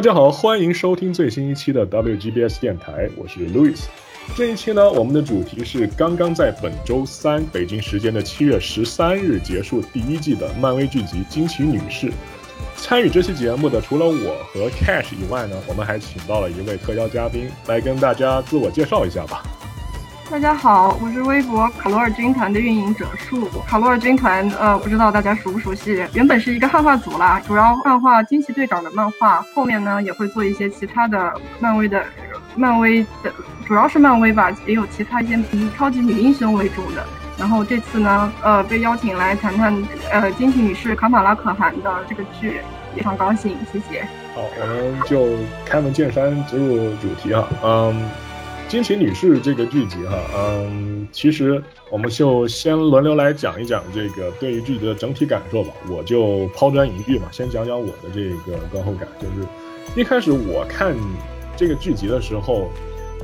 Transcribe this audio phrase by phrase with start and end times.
[0.00, 3.78] 大家好，欢迎收听最新一期的 WGBS 电台，我是 Louis。
[4.34, 12.06] 这一期呢，我们的主题是刚刚在本周三北京时间的七月十三日结束第一季的漫威剧集《惊奇女士》。
[12.76, 19.42] 参与这期节目的除了我和 Cash 以外呢，我们还请到了一位特邀嘉宾来跟大家自我介绍一下吧。
[20.30, 23.48] 大家好，我是微博卡罗尔军团的运营者树。
[23.66, 26.06] 卡罗尔军团，呃，不知道大家熟不熟悉？
[26.14, 32.04] 原本是一个汉化组啦，主要漫画惊奇队长的漫画，后面呢也会做一些其他的漫威的，
[32.54, 33.32] 漫威的，
[33.66, 37.04] 主要是漫威吧，也有其他一些以超级女英雄为主的。
[37.36, 39.76] 然后这次呢，呃，被邀请来谈谈
[40.12, 42.60] 呃惊奇女士卡马拉可汗的这个剧，
[42.94, 44.06] 非常高兴，谢谢。
[44.32, 45.26] 好，我们就
[45.66, 48.08] 开门见山，直入主题啊，嗯。
[48.70, 55.72] 惊奇女士这个剧集哈，嗯，其实我们就先轮流来讲一讲这个对于剧集的整体感受吧。
[55.90, 59.08] 我就抛砖引玉嘛，先讲讲我的这个观后感。
[59.18, 59.48] 就是
[59.96, 60.94] 一开始我看
[61.56, 62.70] 这个剧集的时候，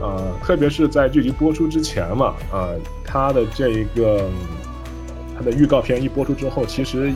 [0.01, 2.69] 呃，特别是在剧集播出之前嘛，啊，
[3.05, 4.29] 它的这一个
[5.39, 7.13] 它的预告片一播出之后，其实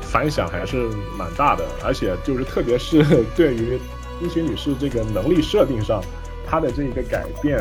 [0.00, 3.04] 反响还是蛮大的，而且就是特别是
[3.34, 3.76] 对于
[4.20, 6.00] 惊奇女士这个能力设定上。
[6.46, 7.58] 他的这一个改变，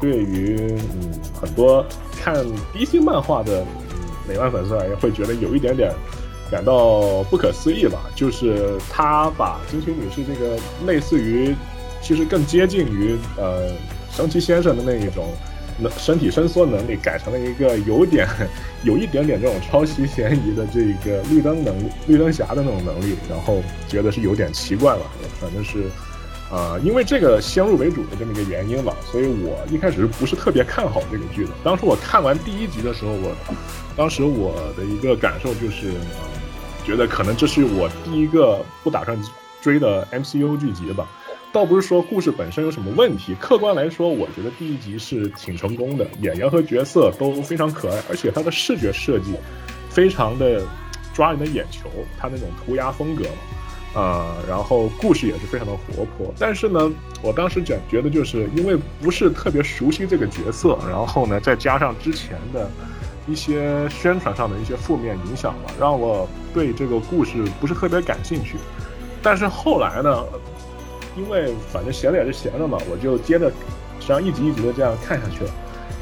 [0.00, 0.56] 对于
[0.94, 1.84] 嗯很多
[2.20, 2.44] 看
[2.74, 5.92] DC 漫画的嗯美漫粉丝而言，会觉得有一点点
[6.50, 8.10] 感到不可思议吧。
[8.14, 10.56] 就是他把惊奇女士这个
[10.86, 11.54] 类似于，
[12.00, 13.70] 其实更接近于呃
[14.10, 15.26] 神奇先生的那一种
[15.78, 18.28] 能身体伸缩能力，改成了一个有点
[18.82, 21.74] 有一点点这种抄袭嫌疑的这个绿灯能
[22.06, 25.02] 绿灯侠的那种能力，然后觉得是有点奇怪了，
[25.40, 25.84] 反正是。
[26.52, 31.50] 啊，因为这个先入为主的这么一个原因吧，所以我一开始不是特别看好这个剧的。
[31.64, 33.34] 当时我看完第一集的时候，我
[33.96, 35.94] 当时我的一个感受就是，
[36.84, 39.18] 觉得可能这是我第一个不打算
[39.62, 41.08] 追的 MCU 剧集吧。
[41.54, 49.34] 倒不是说故事本身有什么问题，客观来说，我觉得第一集是挺成功的，演员和角色都非常可爱，而且它的视觉设计
[49.88, 50.62] 非常的
[51.14, 53.24] 抓人的眼球，它那种涂鸦风格。
[53.94, 62.70] 呃，然后故事也是非常的活泼，但是呢，我当时觉觉得就是因为不是特别熟悉这个角色，然后呢，再加上之前的
[63.26, 68.56] 一些宣传上的一些负面影响吧，让我对这个故事不是特别感兴趣。
[69.22, 70.24] 但是后来呢，
[71.14, 73.50] 因为反正闲着也是闲着嘛，我就接着
[74.00, 75.50] 实际上一集一集的这样看下去了。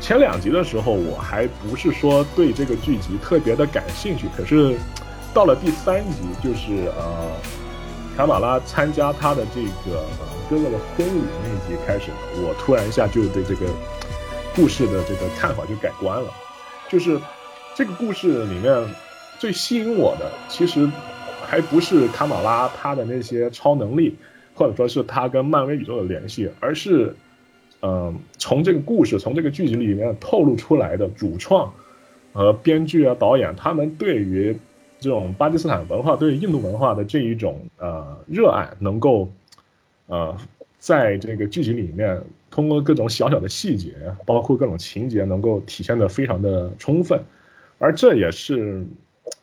[0.01, 4.77] 前两集的时候，我还不是说对这个剧集特别的感兴趣，可是
[5.35, 7.33] 到了第三集，就是呃。
[8.17, 10.05] 卡马拉参加他的这个
[10.51, 13.67] 哥哥的婚礼那一集开始，我突然一下就对这个
[14.55, 16.31] 故事的这个看法就改观了。
[16.89, 17.19] 就是
[17.75, 18.85] 这个故事里面
[19.39, 20.87] 最吸引我的，其实
[21.47, 24.15] 还不是卡马拉他的那些超能力，
[24.55, 27.17] 或者说是他跟漫威宇宙的联系，而是
[27.81, 31.73] 嗯，从这个故事从这个剧集里面透露出来的主创
[32.35, 34.59] 和编剧啊导演他们对于。
[35.01, 39.29] 这种巴基斯坦文化对印度文化的这一种呃热爱，能够
[40.07, 40.37] 呃
[40.79, 43.95] 在这个剧集里面通过各种小小的细节，
[44.27, 47.19] 包括各种情节，能够体现的非常的充分，
[47.79, 48.85] 而这也是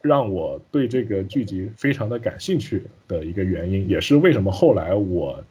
[0.01, 5.43] 让我对这个剧集非常的感兴趣的一个原因，也是为什么后来我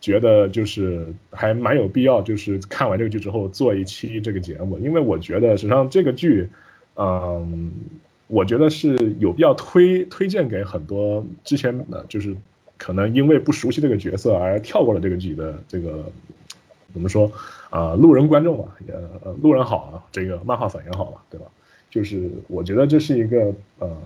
[0.00, 6.48] 觉得就是还蛮有必要，就是看完这个剧之后做一期这个节目，因为我觉得实际上这个剧，
[6.96, 7.72] 嗯。
[8.34, 12.36] 我觉得是有必要推推荐给很多之前的，就是
[12.76, 16.04] 可能因为不熟悉这个角色而跳过了这个剧的这个
[16.92, 17.30] 怎么说
[17.70, 17.94] 啊？
[17.94, 18.92] 路人观众吧，也
[19.40, 21.46] 路人好啊，这个漫画粉也好吧，对吧？
[21.90, 23.96] 就是我觉得这是一个呃，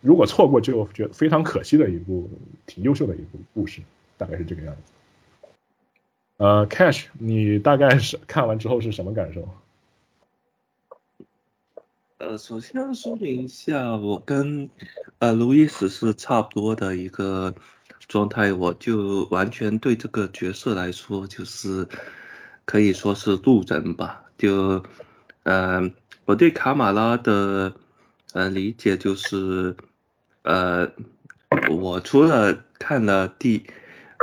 [0.00, 2.28] 如果错过就觉得非常可惜的一部
[2.66, 3.80] 挺优秀的一部故事，
[4.18, 4.80] 大概是这个样子。
[6.38, 9.48] 呃，Cash，你大概是看完之后是什么感受？
[12.26, 14.68] 呃，首先说明一下，我跟
[15.18, 17.54] 呃路易斯是差不多的一个
[18.08, 21.86] 状态，我就完全对这个角色来说，就是
[22.64, 24.24] 可以说是路人吧。
[24.38, 24.82] 就，
[25.42, 25.82] 呃，
[26.24, 27.74] 我对卡马拉的
[28.32, 29.76] 呃理解就是，
[30.44, 30.90] 呃，
[31.70, 33.66] 我除了看了第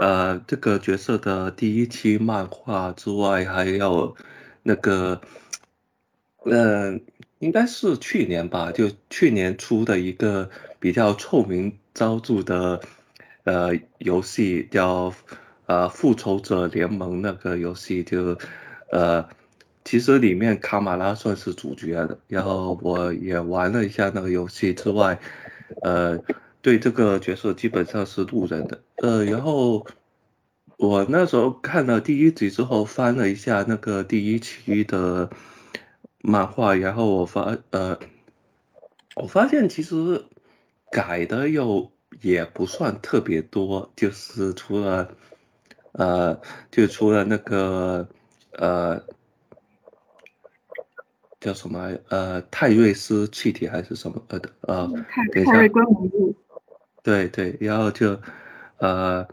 [0.02, 4.16] 呃这个角色的第一期漫画之外，还有
[4.64, 5.22] 那个，
[6.46, 7.00] 嗯。
[7.42, 10.48] 应该是去年吧，就去年出的一个
[10.80, 12.80] 比较臭名昭著的，
[13.46, 15.12] 呃，游戏叫
[15.66, 18.38] 呃《复仇者联盟》那个游戏，就
[18.92, 19.28] 呃，
[19.84, 22.20] 其实里面卡马拉算是主角的。
[22.28, 25.20] 然后我也玩了一下那个游戏之外，
[25.82, 26.20] 呃，
[26.62, 28.80] 对这个角色基本上是路人的。
[28.98, 29.84] 呃，然后
[30.78, 35.28] 我那时候看了第一集之后，翻了一下那个第一期的
[36.24, 38.00] 漫画，然后我发呃，
[39.16, 40.24] 我发现其实
[40.92, 41.92] 改的又
[42.22, 45.16] 也不算特别多，就是除了
[45.94, 46.40] 呃，
[46.70, 48.08] 就除了那个
[48.54, 49.02] 呃
[51.40, 56.36] 叫什么呃泰瑞斯气体还是什么呃呃，泰泰瑞根母物，
[57.04, 58.20] 对对，然后就
[58.78, 59.28] 呃。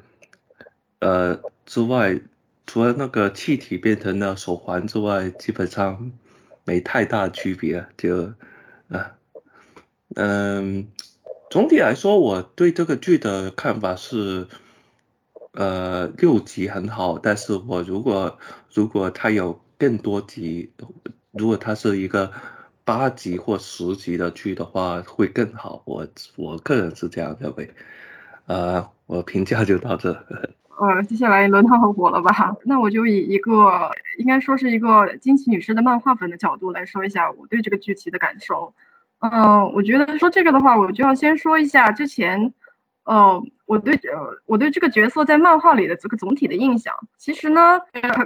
[1.00, 2.20] 呃，之外，
[2.66, 6.10] 除了那个气体变成了手环之外，基本上
[6.68, 7.86] 没太大区别。
[7.96, 8.34] 就，
[8.88, 9.16] 啊，
[10.16, 10.86] 嗯，
[11.48, 14.46] 总体来说，我对这个剧的看法是，
[15.52, 18.38] 呃，六集很好，但是我如果
[18.70, 20.70] 如果它有更多集，
[21.32, 22.30] 如果它是一个
[22.84, 25.82] 八集或十集的剧的话，会更好。
[25.86, 26.06] 我
[26.36, 27.72] 我个人是这样认为。
[28.44, 30.12] 呃，我评价就到这。
[30.80, 32.54] 呃，接下来轮到我了吧？
[32.64, 38.72] 那我就以一个应该说是一个惊奇女士的漫画粉的角度来说一下我对这个剧集的感受。
[39.18, 42.54] 嗯，我觉得说这个的话，我就要先说一下之前，
[43.02, 46.94] 呃，我对呃我对这个角色在漫画里的这个总体的印象。
[47.16, 47.80] 其实呢，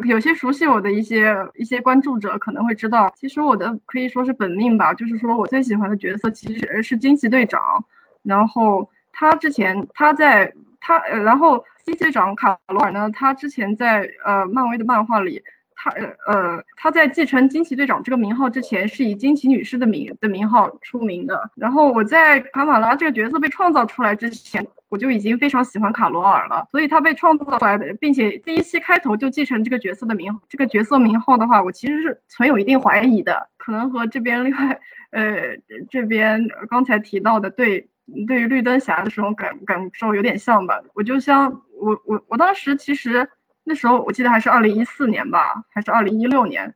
[0.04, 7.82] 有些熟悉我的一些一些关注者可能会知道，其实我的可以说是本命吧，就是说我最喜欢的角色其实是惊奇队长。
[8.22, 11.64] 然后他之前他在他，然后。
[11.84, 13.10] 惊奇队长卡罗尔呢？
[13.12, 15.42] 他之前在呃漫威的漫画里，
[15.74, 15.90] 他
[16.26, 21.50] 呃他在继承惊奇队长这个名号之前，是以惊奇女士的名的名号出名的。
[21.56, 26.68] 然后我在卡马拉这个角色被创造出来之前，我就已经非常喜欢卡罗尔了。
[26.70, 33.48] 所以他被创造出来的，并且第一期开头就继承这个角色的名这个角色名号的话，我其实是存有一定怀疑的。
[33.56, 34.80] 可能和这边另外
[35.10, 35.56] 呃
[35.90, 37.88] 这边刚才提到的对。
[38.26, 43.28] 对于绿灯侠的这种感感受有点像吧，我就像我我我当时其实
[43.64, 46.74] 那时候我记得还是二零一四年吧，还是二零一六年，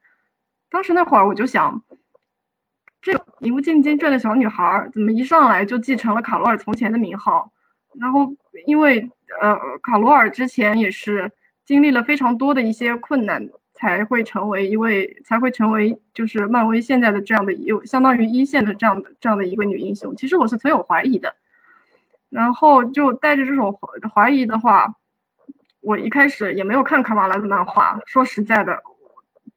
[0.69, 1.82] 当时那会儿我就想，
[3.00, 7.53] 这名不见经传的小女孩怎么一上来就继承了卡罗尔从前的名号？
[8.00, 8.35] 然后
[8.67, 9.11] 因为
[9.41, 11.31] 呃卡罗尔之前也是
[11.64, 13.49] 经历了非常多的一些困难。
[13.78, 20.16] 才会成为一位，才会成为就是漫威现在的这样的有相当于一线的这样的这样的一个女英雄。
[20.16, 21.37] 其实我是存有怀疑的，
[22.30, 23.78] 然后就带着这种
[24.14, 24.95] 怀疑的话，
[25.87, 27.97] 我一开始也没有看卡马拉的漫画。
[28.07, 28.83] 说实在的，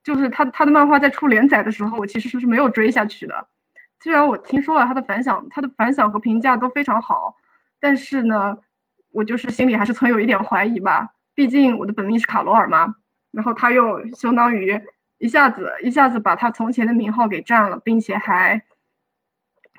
[0.03, 3.47] 就是他他的漫画在出连载的时候，我其实是没有追下去的。
[3.99, 7.35] 虽然我听说了他的反响，他的反响和评价都非常好，
[7.79, 8.59] 但是呢，
[9.11, 11.09] 我就是心里还是存有一点怀疑吧。
[11.33, 12.95] 毕竟我的本命是卡罗尔嘛。
[13.31, 14.79] 然后他又相当于
[15.17, 18.61] 一下子一下子把他从前的名号给占了，并且还，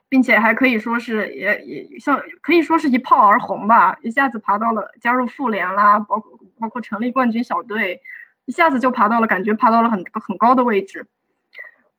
[0.08, 8.00] 并且还可以说是也也像可以说是一炮而红吧，一下子爬到了加入复联啦，包括包括成立冠军小队，
[8.44, 11.06] 一下子就爬到了感觉爬到了很很高的位置。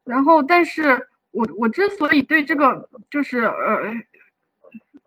[0.05, 3.93] 然后，但是我我之所以对这个就是呃，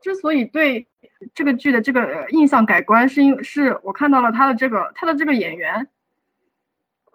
[0.02, 0.86] 之所以对
[1.34, 5.88] 这个剧的这个印象改观，是因是我看到了他的这个他的这个演员。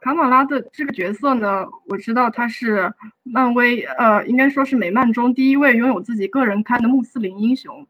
[0.01, 2.93] 卡马拉的这个角色呢，我知道他是
[3.23, 7.85] 漫威，呃，应该说是美漫中第一位拥有自己个人刊的穆斯林英雄。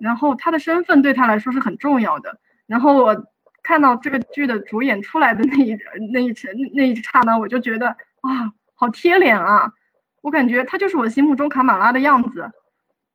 [0.00, 2.40] 然后他的身份对他来说是很重要的。
[2.66, 3.14] 然后我
[3.62, 5.76] 看到这个剧的主演出来的那一
[6.12, 7.88] 那一刹那一刹那，我就觉得
[8.20, 9.72] 啊，好贴脸啊！
[10.20, 12.50] 我感觉他就是我心目中卡马拉的样子。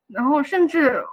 [0.08, 1.04] 然后甚至，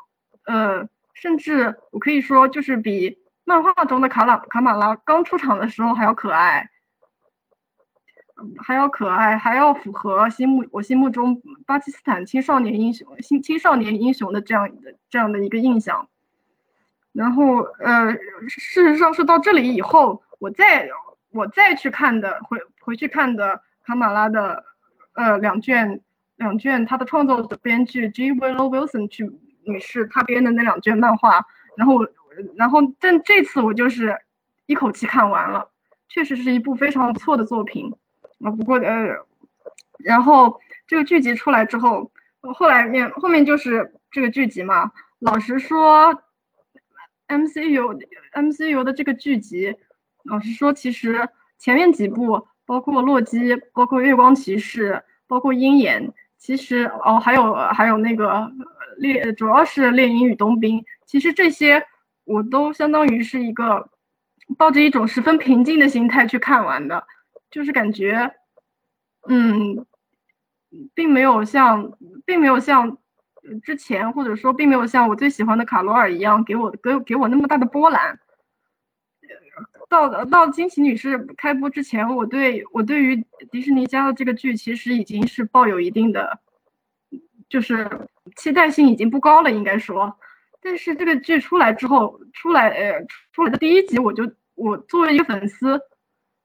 [0.46, 6.70] 呃，甚至我可以说，就是比漫画中的卡拉卡马拉刚出场的时候还要可爱。
[8.58, 16.10] 还要可爱，还要符合心目我心目中巴基斯坦青少年英雄、青青少年英雄的这样的这样的一个印象。
[17.16, 18.12] 然后，呃，
[18.50, 20.86] 事实上是到这里以后，我再
[21.32, 24.66] 我再去看的回回去看的卡马拉的，
[25.14, 26.02] 呃，两卷
[26.36, 28.34] 两卷他的创作的编剧 G.
[28.34, 29.32] Willow Wilson 去
[29.64, 31.46] 女士他编的那两卷漫画，
[31.78, 32.06] 然后
[32.58, 34.20] 然后但这次我就是
[34.66, 35.70] 一口气看完了，
[36.10, 37.94] 确实是一部非常不错的作品。
[38.44, 39.26] 啊，不过呃，
[40.00, 44.92] 然后这个剧集出来之后，后来面后面就是这个剧集嘛。
[45.20, 46.22] 老实说
[47.28, 48.02] ，MCU
[48.34, 49.76] MCU 的这个剧集，
[50.24, 51.28] 老实说，其实
[51.58, 58.52] 前面几部，包括洛基，包括月光骑士，包括鹰眼，其实哦，还有还有那个
[58.98, 61.86] 猎，主要是猎鹰与冬兵，其实这些
[62.24, 63.90] 我都相当于是一个
[64.58, 67.06] 抱着一种十分平静的心态去看完的。
[67.52, 68.34] 就是感觉，
[69.30, 69.86] 嗯，
[70.94, 71.94] 并没有像，
[72.26, 72.98] 并没有像
[73.64, 78.20] 之前，或者说并没有像我最喜欢的卡罗尔一样，给我给给我那么大的波澜。
[79.88, 86.40] 到到惊奇女士开播之前，我对我对于迪士尼家的这个剧其实已经是抱有一定的，
[87.48, 87.88] 就是
[88.36, 90.18] 期待性已经不高了，应该说。
[90.60, 95.80] 但是这个剧出来之后，出来呃出来的第一集，我就我作为一个粉丝，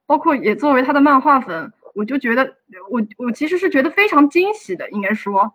[0.07, 2.57] 包括也作为他的漫画粉，我就觉得
[2.90, 5.54] 我我其实是觉得非常惊喜的，应该说。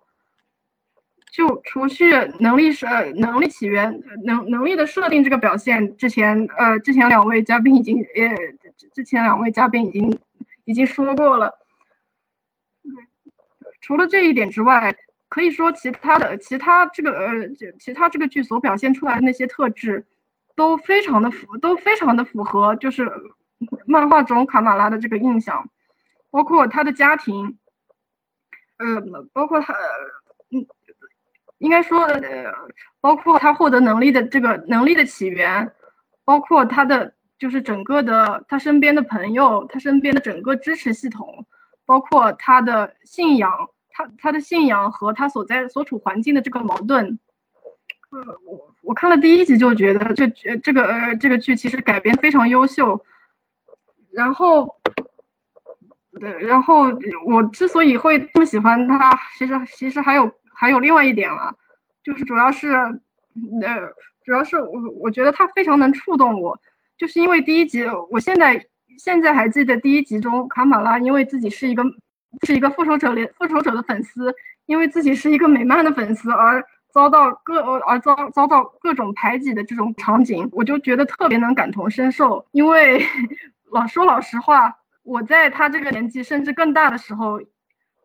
[1.35, 10.17] 就除去能力是能力起源能能力的设定这个表现，之前呃之前两位嘉宾已经呃之前两位嘉宾已经
[10.63, 11.53] 已经说过了。
[13.81, 14.95] 除了这一点之外，
[15.27, 20.05] 可以说其他的其他这个呃其他这个剧所表现出来的那些特质，
[20.55, 23.11] 都非常的符都非常的符合就是
[23.85, 25.69] 漫画中卡马拉的这个印象，
[26.31, 27.57] 包括他的家庭，
[28.77, 29.01] 呃
[29.33, 29.73] 包括他
[30.51, 30.65] 嗯。
[31.59, 32.51] 应该说，呃，
[33.00, 35.71] 包括他获得能力的这个能力的起源，
[36.25, 41.45] 包括他的就是整个的他身边的朋友，他身边的整个支持系统，
[41.85, 43.50] 包括他的信仰，
[43.89, 47.17] 他他的信仰和他所在所处环境的这个矛盾。
[48.09, 53.01] 呃，我我看了第一集就觉得这这个呃这个剧其实改编非常优秀。
[54.12, 54.75] 然后，
[56.19, 56.91] 对，然后
[57.25, 60.29] 我之所以会这么喜欢他，其实其实还有。
[60.55, 61.53] 还有另外一点了，
[62.03, 63.93] 就是主要是，呃，
[64.24, 66.57] 主要是我我觉得他非常能触动我，
[66.97, 68.65] 就是因为第一集，我现在
[68.97, 71.83] 现在还记得第一集中卡马拉因为自己是一个
[72.43, 74.33] 是一个复仇者联复仇者的粉丝，
[74.65, 82.45] 因为自己是一个美漫的粉丝而遭到各而遭遭到各种排挤的这种场景，我就觉得特别能感同身受。
[82.51, 83.05] 因为
[83.71, 87.41] 老说老实话，我在他这个年纪甚至更大的时候，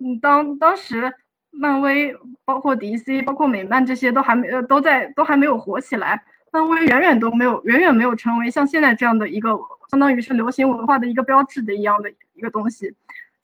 [0.01, 1.15] 嗯，当当时。
[1.51, 9.59] 漫威包括 DC，包括美漫这些都还没呃都在都还没有火起来，漫威远远都没有远远没有成为像现在这样的一个
[9.91, 12.95] 相当于是流行文化的一个标志的一样的一个东西，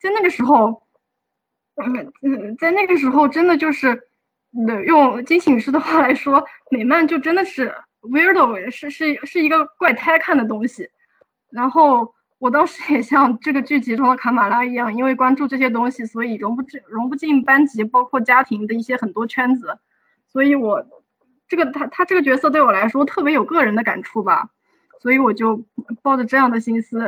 [0.01, 0.81] 在那个时候，
[1.75, 4.09] 嗯嗯，在那个时候真的就是，
[4.85, 10.89] 用金喜女士的话来说，美漫就真的是 weirdo，是是是一个怪胎看的东西，
[11.51, 12.13] 然后。
[12.39, 19.77] 我当时也像这个剧集中的卡马拉一样，因为关注这些东西，所以融不进融不进班级，包括家庭的一些很多圈子，
[20.27, 20.85] 所以我
[21.47, 24.49] 这个他他这个角色对我来说特别有个人的感触吧，
[25.01, 25.63] 所以我就
[26.03, 26.99] 抱着这样的心思，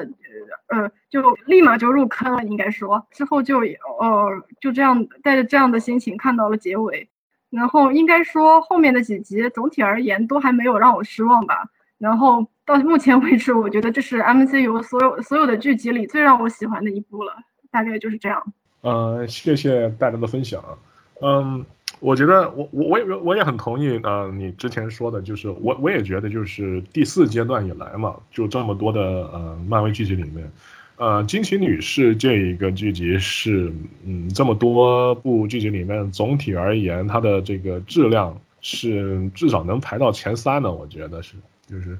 [0.68, 3.06] 呃，就立马就入坑了，应该说。
[3.12, 3.60] 之后就
[4.00, 7.08] 呃就这样带着这样的心情看到了结尾，
[7.52, 11.70] 然后应该说后面的几集总体而言都还没有让我失望吧。
[12.00, 17.34] 然后到目前为止，我觉得这是 MCU 所有所有的剧集里最让我喜欢的一部了，
[17.72, 18.54] 大概就是这样。
[18.82, 20.64] 呃，谢谢大家的分享。
[21.20, 21.66] 嗯，
[22.00, 30.52] 我觉得我我我也我也很同意呃你之前说的，就是我我也觉得就是第四阶段以来嘛，就这么多的呃漫威剧集里面，
[30.98, 33.74] 呃惊奇女士这一个剧集是
[34.06, 41.34] 嗯这么多部剧集里面总体而言它的这个质量是至少能排到前三的，我觉得是。
[41.68, 41.96] 就是，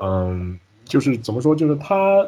[0.00, 1.54] 嗯，就是怎么说？
[1.54, 2.26] 就是它，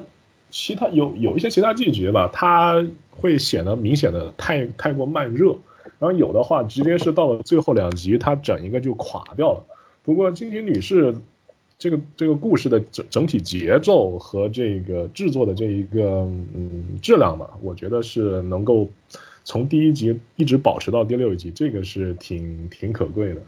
[0.51, 5.57] 其他有有一些其他季节吧，它会显得明显的太太过慢热，
[5.99, 9.65] 然后有的话直接是到了最后两集，它整一个就垮掉了。
[10.03, 11.15] 不过金奇女士
[11.79, 16.21] 这个这个故事的整整体节奏和这个制作的这一个
[16.55, 18.89] 嗯质量吧，我觉得是能够
[19.45, 23.43] 从第一集一直保持到第六集，这个是挺挺可贵的。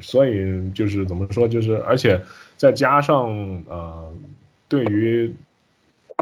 [0.00, 2.20] 所以就是怎么说，就是而且
[2.56, 3.28] 再加上
[3.68, 4.12] 呃，
[4.68, 5.32] 对于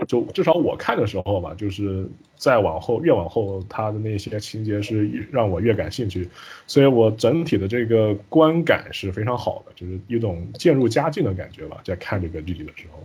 [0.09, 6.29] 就至少我看的时候吧，就是再往后越往后，他的那些情节是让我越感兴趣，
[6.67, 13.03] 所以我整体的这个观感是非常好的，就是一种渐入佳境的感觉吧，在看这个剧集的时候。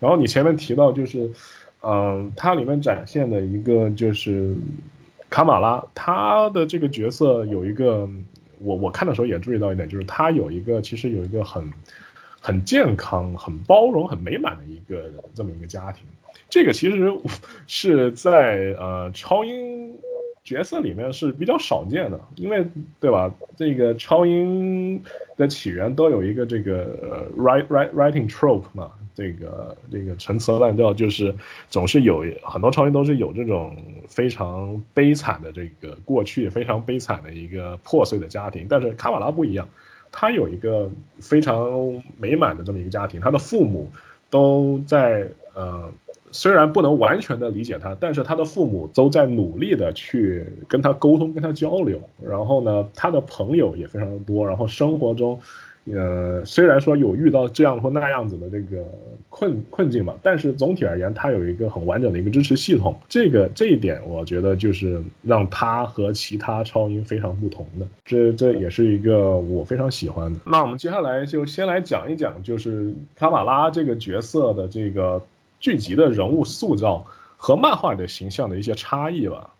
[0.00, 1.30] 然后你前面提到就是，
[1.82, 4.56] 嗯，它里面展现的一个就是
[5.30, 8.08] 卡马拉，他的这个角色有一个。
[8.60, 11.70] 我我看的时候也注意到一点，就是他有一个其实有一个很
[12.44, 16.04] 很健康、很包容、很美满的一个这么一个家庭。
[16.50, 17.10] 这个其实
[17.66, 19.90] 是在呃超英
[20.44, 22.62] 角色里面是比较少见的，因为
[23.00, 23.34] 对吧？
[23.56, 25.02] 这个超英
[25.38, 28.92] 的起源都有一个这个 write write writing trope 嘛。
[29.14, 31.34] 这个这个陈词滥调，就是
[31.70, 33.74] 总是有很多超英都是有这种
[34.06, 38.66] 非常悲惨的这个过去，非常悲惨的一个破碎的家庭。
[38.68, 39.66] 但是卡瓦拉不一样，
[40.16, 43.90] 他有一个非常美满的这么一个家庭，他的父母
[44.30, 45.90] 都在呃，
[46.30, 52.00] 虽然不能完全的理解他，但是他的父母都在努力的去跟他沟通，跟他交流。
[52.22, 55.40] 然后呢，他的朋友也非常的多，然后生活中。
[55.92, 58.82] 呃，虽然说有遇到这样或那样子的这个
[59.28, 62.98] 困困境吧，但是总体而言，它有一个很完整的一个支持系统。
[63.06, 67.86] 这个这一点，我觉得就是让它和其他超英非常不同的。
[68.02, 70.40] 这这也是一个我非常喜欢的。
[70.46, 75.22] 那我们接下来就先来讲一讲，就是卡马拉这个角色的这个
[75.60, 77.04] 剧集的人物塑造
[77.36, 79.50] 和漫画的形象的一些差异吧。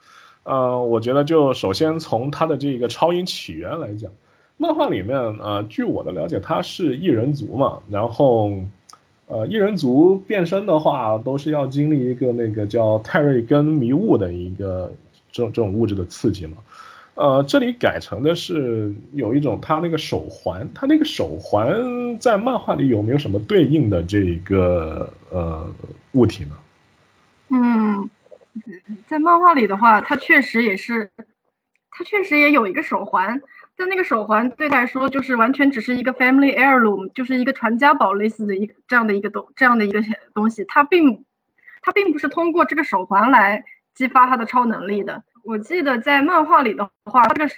[0.44, 4.10] 呃，我觉得就首先从他的这个超英起源来讲。
[4.56, 8.52] 漫画里面，呃，据我的了解，他是异人族嘛，然后，
[9.26, 14.92] 呃，异人族变身的话，都是要经历一个那个叫泰瑞根迷雾的一个
[15.32, 16.58] 这种这种物质的刺激嘛，
[17.14, 25.66] 呃，这里改成的是有一种他那个手环，他那个手环在漫画里有没有什么对应的这个呃
[26.12, 26.56] 物体呢？
[27.48, 28.08] 嗯，
[29.08, 31.10] 在漫画里的话，他确实也是，
[31.90, 33.42] 他确实也有一个手环。
[33.76, 40.00] 但那个手环对他来说，就是完全只是一个 family heirloom，就是一个传家宝类似的一个这样的一个东这样的一个
[40.32, 40.64] 东西。
[40.66, 41.24] 他并，
[41.82, 45.22] 他并不是通过这个手环来激发他的超能力的。
[45.42, 47.56] 我记得在漫画里的话，这个手，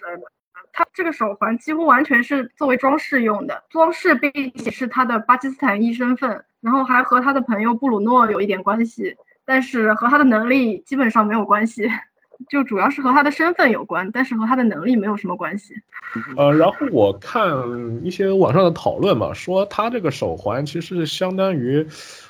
[0.72, 11.90] 他这个手环几乎完全是作为装饰用的，装饰并且是他的巴基斯坦裔身份，然后还和他的朋友布鲁诺有一点关系，但是和他的能力基本上没有关系。
[12.48, 15.74] 就主要是和他的身份有关，但是和他的能力没有什么关系。
[16.36, 17.52] 呃，然后我看
[18.04, 21.86] 一些网上的讨论嘛，说他这个手环其实是相当于，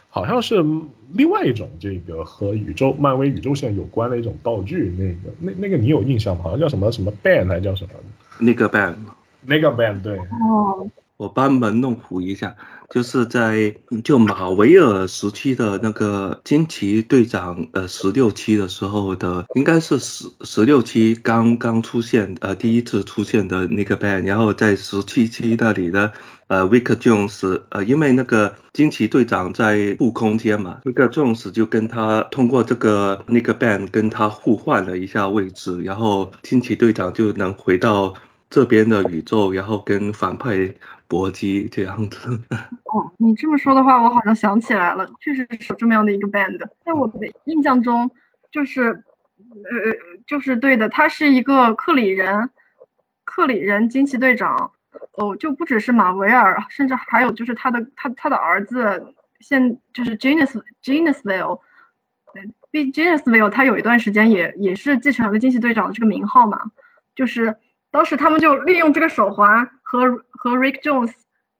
[0.09, 0.65] 好像是
[1.13, 4.95] 另外一种这个和宇宙漫威宇宙线有关的一种道具。
[4.99, 6.45] 那个那那个你有印象吗？
[6.45, 7.91] 好像叫什么什么 band 还叫什么？
[8.39, 8.97] 那个 band，
[9.43, 10.19] 那个 band 对。
[10.19, 10.89] 哦。
[11.19, 12.55] 我班门弄斧一下，
[12.89, 26.13] 就是在就马维尔时期的那个惊奇队长，呃，十六期的时候的，应该是十十六期刚刚出现，呃，第一次出现的那个 band，然后在十七期那里的，
[26.47, 38.15] 呃，Vick Jones，呃，因为那个惊奇队长在负空间嘛，Vick Jones 就跟他通过这个那个 band 跟他互换了一下位置，然后惊奇队长就能回到
[38.49, 40.73] 这边的宇宙，然后跟反派。
[41.09, 42.29] 搏击这样子
[42.93, 46.59] 哦，你这么说的话，我好像想起来了，确实是这么样的一个 band。
[46.85, 48.11] 在我的印象中，
[48.51, 49.03] 就是，呃，
[50.27, 52.51] 就是对的，他是一个克里人，
[53.25, 54.73] 克里人惊奇队长。
[55.13, 61.61] 哦，就不只是马维尔，甚至还有就是他的他他的儿子，现就是 Genus Genusville，
[62.35, 62.53] 嗯
[62.93, 66.61] ，Genusville，他有一段时间也也是继承了惊奇队长的这个名号嘛，
[67.15, 67.57] 就是。
[67.89, 71.13] 当时他们就利用这个手环和和 Rick Jones，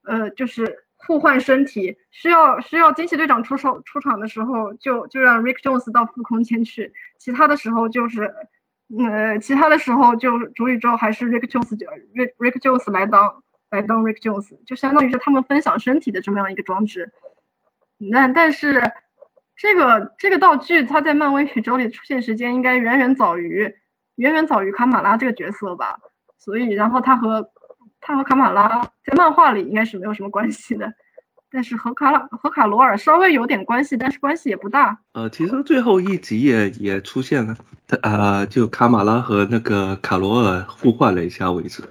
[0.03, 1.97] 呃，就是互换身体。
[2.11, 8.35] 需要需要惊奇队长出手出场的时候，就就让 Rick Jones 到副空间去；其他的时候就是，
[8.99, 11.77] 呃，其他的时候就主宇宙还是 Rick Jones
[12.15, 17.13] Rick Rick Jones 来当来当 Rick Jones，就相当于是他们分享身体的这么样一个装置。
[17.99, 18.83] 那但是
[19.55, 23.73] 这个这个道具它在漫威宇宙里出现时间应该远远早于
[24.17, 26.01] 远远早于卡马拉这个角色吧。
[26.39, 27.51] 所以，然后他和
[28.07, 30.93] 他和卡马拉在漫画里应该是没有什么关系的，
[31.51, 34.97] 但是和卡拉和卡罗尔稍微有点关系，但是关系也不大。
[35.15, 37.57] 呃，其实最后一集也也出现了，
[38.03, 41.83] 呃，就卡马拉和那个卡罗尔互换了一下位置。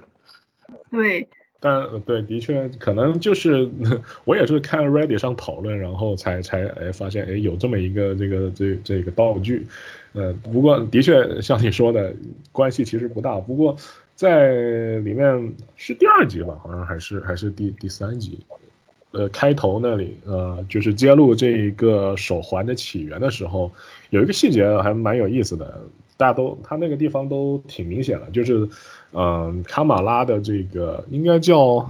[0.90, 1.28] 对，
[1.60, 3.68] 但对，的确可能就是
[4.24, 9.66] 我也是看 Reddit 上讨论，然后才才哎发现哎有这么一个这个这这个道具，
[10.14, 12.16] 呃，不过的确像你说的
[12.52, 13.76] 关系其实不大，不过。
[14.16, 18.40] 在里面是第二集吧，好像还是还是第第三集，
[19.10, 23.70] 呃，开头那里，呃，就是揭露这一个手环的起源的时候，
[24.08, 25.82] 有一个细节还蛮有意思的，
[26.16, 28.66] 大家都他那个地方都挺明显的，就是，
[29.12, 31.86] 嗯，卡马拉的这个应该叫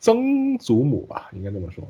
[0.00, 1.86] 曾祖母吧，应该这么说，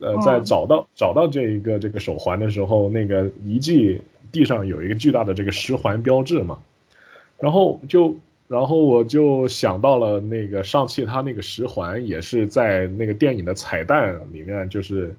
[0.00, 6.58] 呃，在找到找到这一个这个手环的时候，那个遗迹地上有一个巨大的这个石环标志嘛，
[7.38, 8.14] 然后就。
[8.46, 15.14] 然后我就想到了那个上汽他那个十环也是在那个电影的彩蛋里面，就是，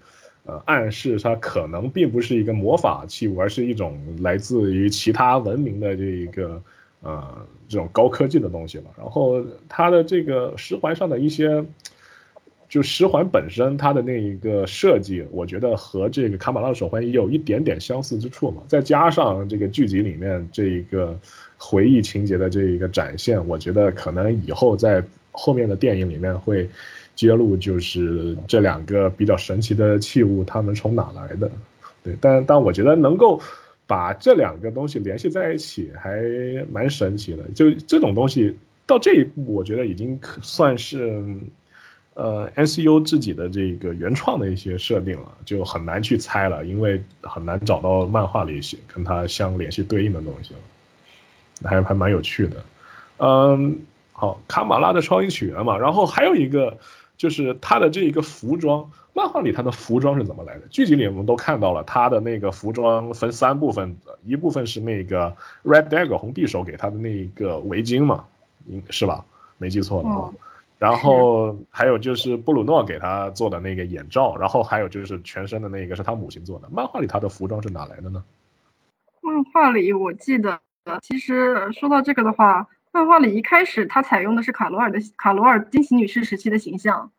[0.45, 6.61] 呃，暗示它可能并不是一个魔法器物，而是一种来自于其他文明的这一个，
[7.01, 8.91] 呃，这种高科技的东西嘛。
[8.95, 11.65] 然后它的这个十环上的一些，
[12.69, 18.61] 就十环本身它的那一个设计，我觉得和这个卡马拉手环也有一点点相似之处嘛。
[18.67, 21.19] 再加上这个剧集里面这一个。
[21.58, 26.70] 回忆情节的这一个展现，我觉得可能以后在后面的电影里面会
[27.15, 31.50] 揭露，就是这两个比较神奇的器物，它们从哪来的？
[32.04, 33.41] 对，但但我觉得能够
[33.88, 36.22] 把这两个东西联系在一起，还
[36.72, 37.44] 蛮神奇的。
[37.56, 41.24] 就这种东西到这一步，我觉得已经可算是，
[42.13, 50.60] 呃，NCU 自己的这个原创的一些设定了，就很难去猜了，因为很难找到漫画里些跟它相联系对应的东西了，
[51.63, 52.63] 还还蛮有趣的。
[53.18, 53.80] 嗯，
[54.12, 56.78] 好，卡马拉的超级起源嘛，然后还有一个
[57.18, 60.68] 就是他的这一个服装，漫画里他的服装是怎么来的？
[60.70, 68.26] 剧集里我们都看到了，他的那个服装分三部分，一部分是那个 Red Dagger 红匕首给他的那个围巾嘛，
[68.68, 69.24] 应是吧？
[69.58, 70.34] 没记错的话。
[70.78, 76.68] 然后还有就是布鲁诺给他做的那个眼罩，然后还有就是全身的那个是他母亲做的。
[76.70, 78.22] 漫画里他的服装是哪来的呢？
[79.22, 80.60] 漫画里我记得，
[81.02, 87.12] 其实说到这个的话，漫画里一开始他采用的是卡罗尔的卡罗尔惊奇女士时期的形象，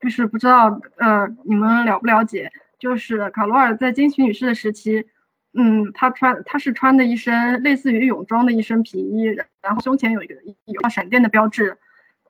[0.00, 5.06] 就是不知道呃你们了不了解，就是卡罗尔在惊奇女士的时期，
[5.54, 9.24] 嗯，她穿她是穿的一身类似于泳装的一身皮衣，
[9.60, 11.76] 然后胸前有一个有闪电的标志。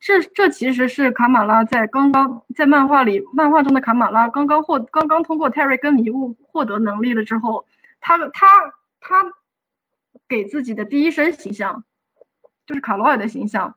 [0.00, 7.66] 这这其实是卡马拉在刚刚在漫画里漫画中的卡马拉刚刚获刚刚通过泰瑞跟迷雾获得能力了之后，
[8.00, 8.46] 他他
[8.98, 9.30] 他
[10.30, 11.84] 给自己的第一身形象
[12.64, 13.74] 就是卡罗尔的形象。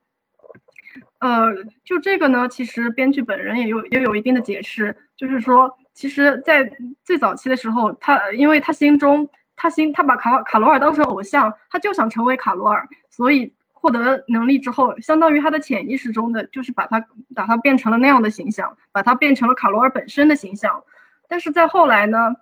[1.19, 1.51] 呃，
[1.83, 6.71] 就这个呢，其实编剧本人也有也有一定的解释，就是说，其实，在
[7.03, 13.53] 最早期的时候，他因为他心中他心他把卡卡罗尔当成偶像，他就想成为卡罗尔，所以。
[13.83, 20.81] 获得能力之后，相当于他的潜意识中的就是把他把他变成了那样的形象，把他变成了卡罗尔本身的形象。
[21.27, 22.33] 但是在后来呢，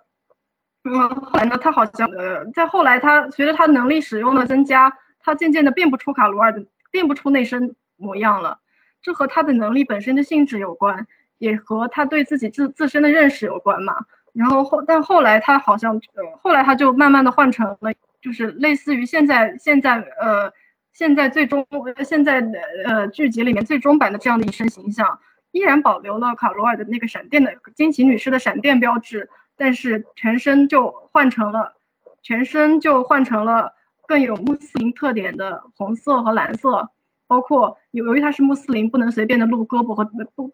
[0.84, 8.58] 嗯，后来呢，他好像呃，在后来他随着他能力使用的增加，他渐渐的变不出卡罗尔的，变不出那身模样了。
[9.00, 11.06] 这和他的能力本身的性质有关，
[11.38, 13.94] 也和他对自己自自身的认识有关嘛。
[14.32, 20.52] 然后后但后来他好像呃，后来他就慢慢的换成了，就是类似于现在现在呃。
[20.94, 21.66] 现在最终，
[22.04, 25.18] 现在的呃剧集里面最终版的这样的一身形象，
[25.50, 29.30] 依然保留了卡罗尔的那个闪电的惊奇女士的闪电标志，
[29.62, 31.72] 但是全身就换成了，
[32.20, 33.72] 全身就换成了
[34.08, 36.90] 更有穆斯林特点的红色和蓝色，
[37.28, 40.50] 包括由由于他是穆斯林，不能随便的露胳膊和不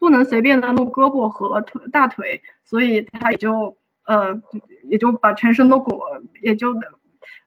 [0.00, 4.42] 不能随便的露胳膊和腿大腿，所以他也就呃
[4.82, 6.74] 也就把全身都裹，也就。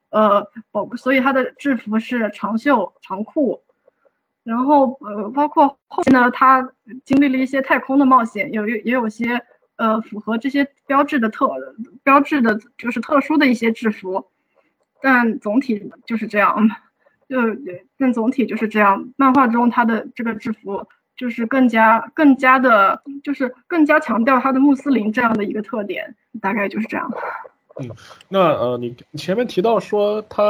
[0.10, 3.60] 呃，包所以他的制服是长袖长裤，
[4.44, 6.72] 然后呃，包括后面呢，他
[7.04, 9.44] 经历了一些太空的冒险，有也也有些
[9.84, 11.50] 呃符合这些标志的特
[12.04, 14.26] 标志的，就是特殊的一些制服，
[15.02, 16.70] 但总体就是这样，
[17.28, 17.38] 就
[17.98, 19.10] 但总体就是这样。
[19.18, 27.12] 漫画中他的这个制服就是更加更加的，就是更加强调他的穆斯林这样的一个特点，大概就是这样。
[27.82, 27.90] 嗯，
[28.30, 30.44] 那呃，你前面提到说他，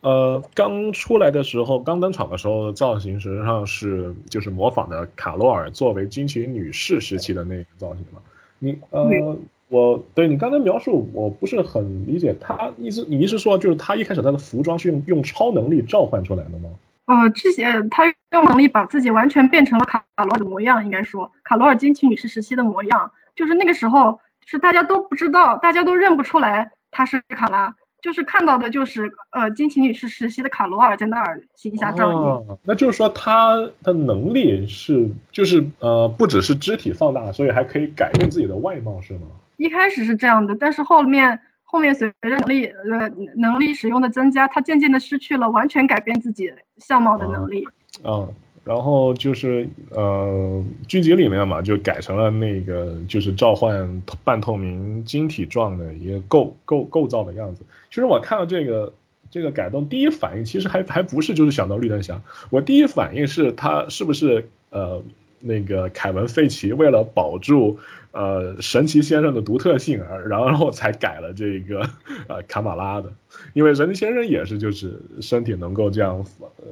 [0.00, 8.20] 呃，刚出来的时候，刚登场的时候，造型实际上是就是模仿的卡罗尔作为惊奇女士时期的那个造型嘛？
[8.58, 9.36] 你呃，
[9.68, 16.70] 我对你刚才描述我不是很理解，他意思你意思说就是他一开始他的服装是用用超能力召唤出来的吗？
[17.06, 24.18] 呃，之前他用能力把自己完全变成了卡罗尔的模样，应该说卡罗尔惊奇女士时期的模样，就是那个时候。
[24.48, 27.74] 是大家都不知道，大家都认不出来他是卡拉，
[28.06, 32.56] 就是看到的就是呃金奇女士实习的卡罗尔在那儿行侠仗义。
[32.62, 39.26] 那就是说她的能力是就是呃不只是肢体放大，所以还可以改变自己的外貌，是吗？
[39.56, 47.66] 一开始是这样的，但是后面后面随着能力呃能力使用的增加，她渐渐的失去了完全改变自己相貌的能力。
[48.04, 48.32] 嗯。
[48.66, 57.62] 然后就是呃，剧集里面嘛，就改成了那个就是召唤半透明晶体状的一个构构构造的样子。
[57.88, 58.92] 其实我看到这个
[59.30, 65.00] 这个改动，第一反应其实还还不是就是想到绿灯侠，我第一反应是他是不是呃。
[65.40, 67.78] 那个凯文·费奇为了保住
[68.12, 71.88] 呃神奇先生的独特性而，然后才改了这个
[72.28, 73.12] 呃卡马拉的，
[73.52, 76.24] 因为神奇先生也是就是身体能够这样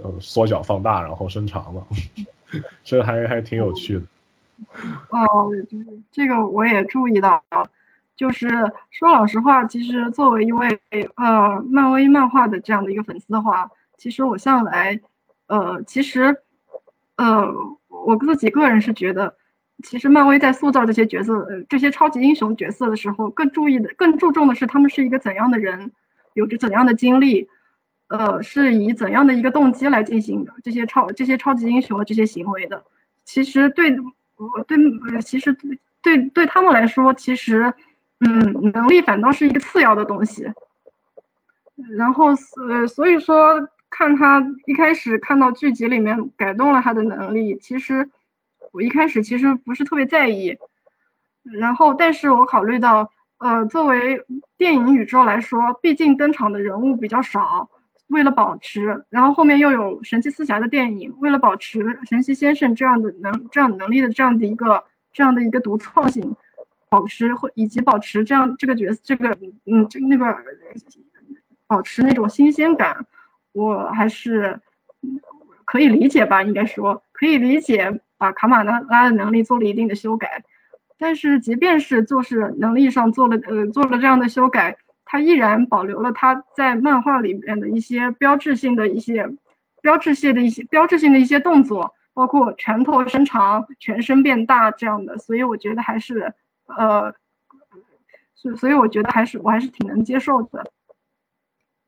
[0.02, 1.86] 呃缩小放大然后伸长嘛，
[2.82, 4.02] 这还还挺有趣的。
[5.10, 5.50] 哦，
[6.10, 7.42] 这个我也注意到，
[8.16, 8.48] 就是
[8.90, 10.80] 说老实话，其实作为一位
[11.16, 14.98] 呃漫威漫画的这样的一个粉丝的话，其实我向来
[15.46, 16.34] 呃其实
[17.16, 17.52] 呃。
[18.04, 19.34] 我自己个人是觉得，
[19.82, 25.90] 其实漫威在塑造这些角色、这些超级英雄角色的时候，更注意的、更注重的是他们是一个怎样的人，
[26.34, 27.48] 有着怎样的经历，
[28.08, 32.84] 呃，是以怎样的一个动机来进行的这些超、这些超级英雄的这些行为的。
[33.24, 33.96] 其实对，
[34.36, 34.76] 我对，
[35.22, 35.56] 其实
[36.02, 37.72] 对对他们来说，其实，
[38.20, 40.46] 嗯，能力反倒是一个次要的东西。
[41.96, 42.28] 然后，
[42.68, 43.68] 呃，所以说。
[43.96, 48.10] 看他一开始看到剧集里面改动了他的能力，其实
[48.72, 50.58] 我一开始其实不是特别在意，
[51.44, 54.20] 然后但是我考虑到，呃，作为
[54.58, 57.70] 电影宇宙来说，毕竟登场的人物比较少，
[58.08, 66.34] 为了保持，然后后面又有神奇四侠的电影，为了保持神奇先生这样的能这样能力的这样的一个这样的一个独创性，
[66.88, 70.36] 保持或以及保持这样这个角色这个嗯这那个
[71.68, 73.06] 保持那种新鲜感，
[73.54, 74.60] 我还是。
[75.66, 76.42] 可以理解吧？
[76.42, 80.44] 应该说可以理解，把卡马拉拉的能力做了一定的修改。
[80.98, 89.26] 但是，即便是做事能力上做了呃做了这样的修改，他依然保留了他在漫画里面的一些标志性的一些
[89.80, 95.16] 标志性的一些标志性的一些动作，包括拳头伸长、全身变大这样的。
[95.16, 96.32] 所以，我觉得还是
[96.66, 97.12] 呃，
[98.34, 100.70] 所所以我觉得还是我还是挺能接受的。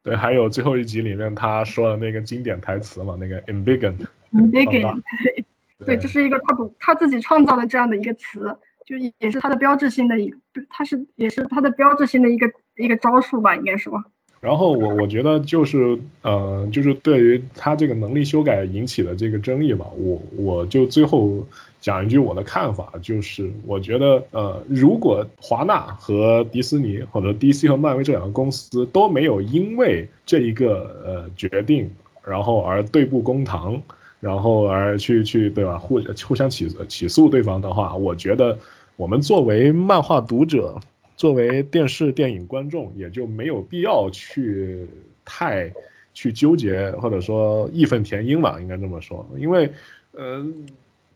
[0.06, 5.44] 对，还有最后一集里面他说的那个经典台词嘛，那个 “embiggen”，embiggen，对，
[5.84, 10.36] 对，这是一个他不他自己创造的这样的一个词，就也是他的标志性的一个，
[10.70, 14.04] 他是也是他的标志性的一个一个招数吧，应该说。
[14.46, 21.44] 然后我我觉得就是呃，就是对于他这个能力修改引起的这个争议吧，我我就最后。
[21.78, 31.88] 讲一句我的看法，就是我觉得，呃，如果华纳和迪士尼或者 DC 和漫威这两个公司都没有因为这一个呃决定，
[32.24, 33.80] 然后而对簿公堂，
[34.18, 38.58] 然后而去去对吧互互相起起诉对方的话，我觉得
[38.96, 40.74] 我们作为漫画读者，
[41.16, 44.86] 作为电视电影观众，也就没有必要去
[45.24, 45.72] 太
[46.14, 49.70] 去纠结或者说义愤填膺吧，应该这么说，因为，
[50.16, 50.66] 嗯。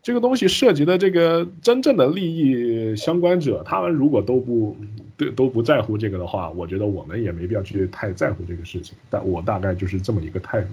[0.03, 4.75] 这个东西涉及的这个真正的利益相关者，他们如果都不
[5.15, 8.97] 对都不在乎这个的话，我觉得我们也没必要去太在乎这个事情。
[9.11, 10.69] 但我大概就是这么一个态度。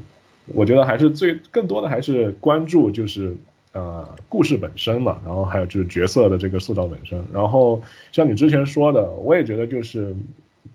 [0.46, 3.36] 我觉得还是最更多的还是关注就是
[3.78, 7.22] 呃故事本身嘛，然后还有就是角色的这个塑造本身。
[7.32, 7.80] 然后
[8.12, 10.14] 像你之前说的，我也觉得就是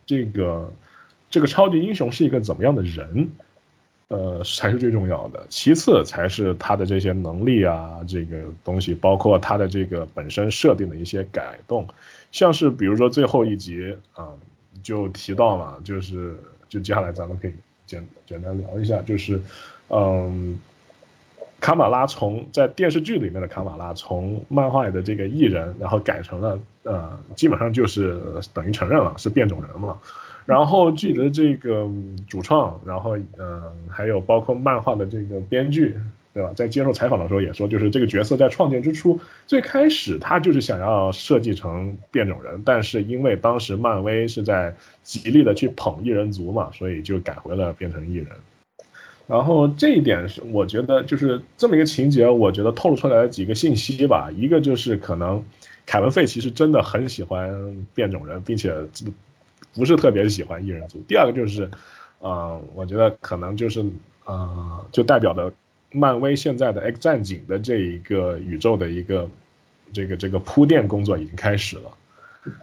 [0.06, 0.72] 这个
[1.30, 3.30] 这个超级英雄是一个怎么样的人。
[4.10, 11.88] 呃，才是最重要的，其次才是他的这些能力啊，这个东西，包括他的这个本身设定的一些改动，
[12.32, 14.28] 像是比如说最后一集啊，
[14.84, 16.38] 就提到了，就是
[16.70, 17.54] 就接下来咱们可以
[17.88, 19.42] 简简单聊一下，就是
[19.90, 20.60] 嗯，
[21.64, 28.20] 卡马拉从在电视剧里面的卡马拉从漫画里的这个艺人，然后改成了呃，基本上就是
[28.54, 29.98] 等于承认了是变种人嘛。
[30.46, 31.90] 然后剧的这个
[32.28, 35.96] 主创，然后嗯，还有包括漫画的这个编剧，
[36.34, 36.52] 对吧？
[36.54, 48.28] 在接受采访的时候也说，就是这个角色在创建之初，最开始他就是想要设计成变种人，但是因为当时漫威是在极力的去捧异人族嘛，所以就改回了变成异人。
[49.28, 55.44] 然后这一点是我觉得就是这么一个情节，我觉得透露出来的几个信息吧，一个就是可能
[55.86, 58.74] 凯文费其实真的很喜欢变种人，并且。
[59.76, 61.04] 不是特别喜欢异人族。
[61.08, 61.68] 第二个就是，
[62.20, 63.84] 呃，我觉得可能就是，
[64.24, 65.52] 呃，就代表的
[65.90, 69.28] 漫威现在的 X 战警的这一个宇宙的一个
[69.92, 71.92] 这个这个铺垫工作已经开始了，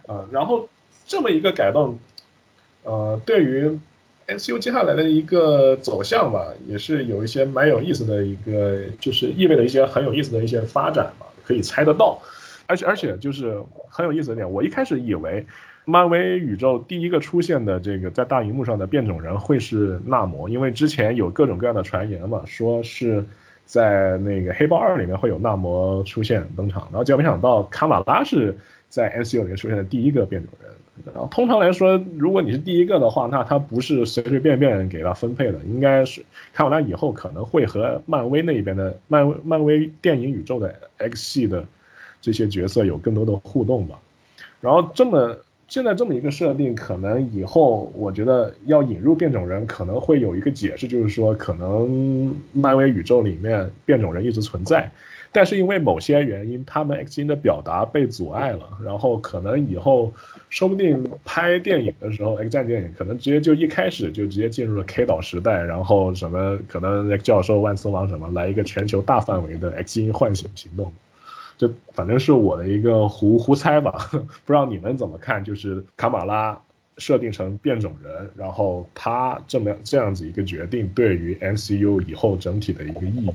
[0.07, 0.69] 呃，然后
[1.05, 1.99] 这么一个改动，
[2.83, 3.77] 呃，对于
[4.35, 12.19] MCU 接下来的一个走向吧，也是有一些蛮有意思的一个，就是意味着一些很有意思的一些发展吧，可以猜得到。
[12.67, 15.45] 而且而且就是很有意思的点，我一开始以为。
[15.83, 23.25] 漫威宇宙第一个出现的这个在大荧幕上的变种人会是纳摩，因为之前有各种各样的传言嘛，说是
[23.65, 28.55] 在那个黑豹二里面会有纳摩出现登场，然后结果没想到卡马拉是
[28.91, 30.71] 在 N C U 里面出现的第一个变种人。
[31.05, 36.23] 然后通常来说，如果你是第一个的话，那他不是随随便便给他分配的，应该是
[36.53, 41.65] 卡马拉以后可能会和漫威那边的漫威漫威电影宇宙的 X 系的
[42.21, 43.97] 这些角色有更多的互动吧。
[44.59, 45.35] 然后这么。
[45.67, 54.91] 现在这么一个设定，可能以后我觉得要引入变种人，可能会有一个解释，就是说可能漫威宇宙里面变种人一直存在，
[55.31, 60.13] 但是因为某些原因，他们 X 的表达被阻碍了，然后可能以后
[60.49, 70.91] 说不定拍电影的时候，X 战电影可能直接就一开始就直接进入了 K 岛时代，然后什么可能教授万磁王什么来一个全球大范围的 X 基唤醒行动。
[71.57, 75.43] 就反正是我的一个胡胡猜吧，不知道你们怎么看？
[75.43, 76.59] 就是卡马拉
[76.97, 83.31] 设定成变种人，然后他这么这样子一个决定，对于 MCU 以后整体的一个意义。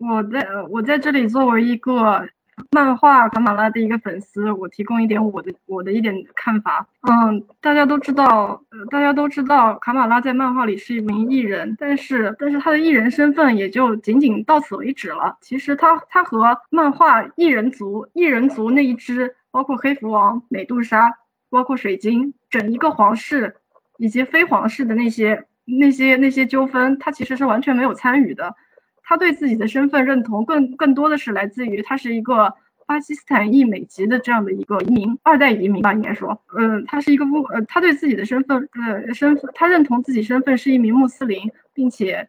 [0.00, 2.26] 我在我在这里作为一个
[2.70, 6.86] 漫画卡马拉的一个粉丝，我提供一点我的我的一点看法。
[7.02, 15.36] 嗯，大家都知道，大家都知道卡马拉在漫画里是一名艺人，但是但是他的艺人身份也就仅仅到此为止了。
[15.42, 21.12] 其实他他和漫画艺人族艺人族那一支，包括黑蝠王、美杜莎，
[21.50, 23.54] 包括水晶，整一个皇室
[23.98, 28.54] 以及非皇室的那些那些那些纠纷，他其实是完全没有参与的。
[29.10, 32.54] 他对自己的身份认同更更多的是来自于他是一个。
[32.86, 42.28] 巴基斯坦裔美籍的这样的一个移民，二代移民吧，应该说，嗯，他是一个穆，呃，他对自己的身份，呃，身份，他认同自己身份是一名穆斯林，并且，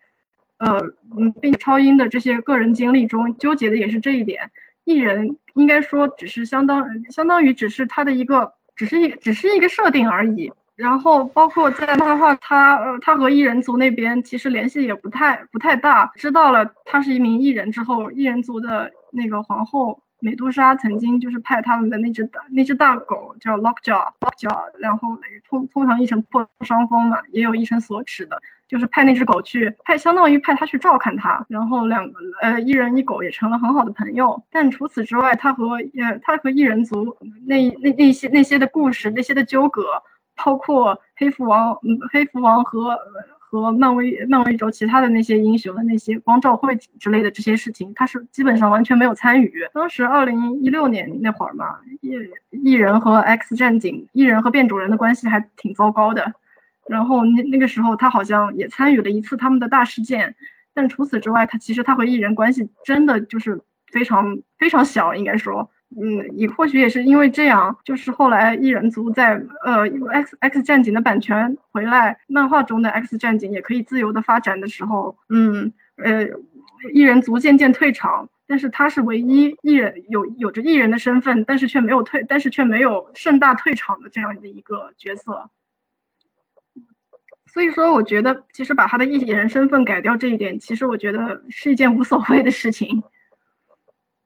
[0.60, 0.80] 呃，
[1.18, 4.52] 嗯，并超英的这些个人经历中纠结的也是这一点。
[4.84, 10.52] 艺人应该说只是相当，相当于只是他的一个，只是一，只是一个设定而已。
[10.82, 16.12] 然后包括在漫画，他，呃，他和艺人族那边其实联系也不太，不太大。
[16.16, 20.02] 知道了他是一名艺人之后，艺人族的那个皇后。
[20.24, 25.18] 美杜莎曾经就是派他们的那只大那只大狗叫 Lockjaw，Lockjaw，然后
[25.50, 34.40] 通通常译成破伤风嘛，也有译成锁齿的，就是派那只狗去派，相当于派他去照看他，然后两个呃一人一狗也成了很好的朋友。
[34.52, 37.18] 但除此之外，他和呃他和异人族
[37.48, 39.82] 那那那些那些的故事，那些的纠葛，
[40.44, 42.98] 包括黑蝠王，嗯黑蝠王和。
[43.52, 49.68] 和漫威漫威轴其他的那些英雄的那些光照会之类的这些事情，他是基本上完全没有参与。
[49.74, 51.66] 当时二零一六年那会儿嘛，
[52.00, 52.12] 异
[52.52, 56.34] 异人和 X 战警，异人和变种人的关系还挺糟糕的。
[56.88, 60.34] 然后那那个时候他好像也参与了一次他们的大事件，
[60.74, 65.70] 但除此之外，他其实他和异人关系真的就是非常非常小，应该说。
[66.00, 69.34] 嗯，也或许也是因为这样，就是后来异人族在
[69.66, 76.26] 呃 X X 战警的版权回来，漫画中的 X 战警也可以自由的发展的时候，嗯呃，
[76.94, 85.50] 异人族渐渐退场，但是他是唯一异人有有着异人的身份，但是却没有退，但是却没有盛大退场的这样的一个角色。
[87.48, 93.04] 所以说，我觉得其实把他的异人身份改掉这一点，其实我觉得是一件无所谓的事情。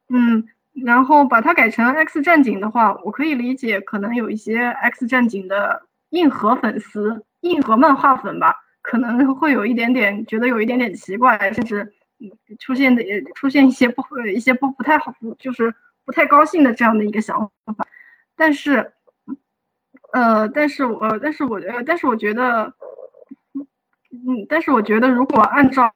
[0.10, 0.48] 嗯。
[0.84, 11.94] 然后把它改成 X 战警的话，我可以理解，可能有一些 X 战警的硬核粉丝、硬核漫画粉吧，可能会有一点点觉得有一点点奇怪，甚至
[12.60, 17.88] 出现的也出现一些不一些不不太好，就是不太高兴的这样的一个想法。
[18.36, 18.92] 但是，
[20.12, 22.74] 呃，但是我，但是我，呃，但是我觉得，
[24.12, 25.90] 嗯，但是我觉得，如果按照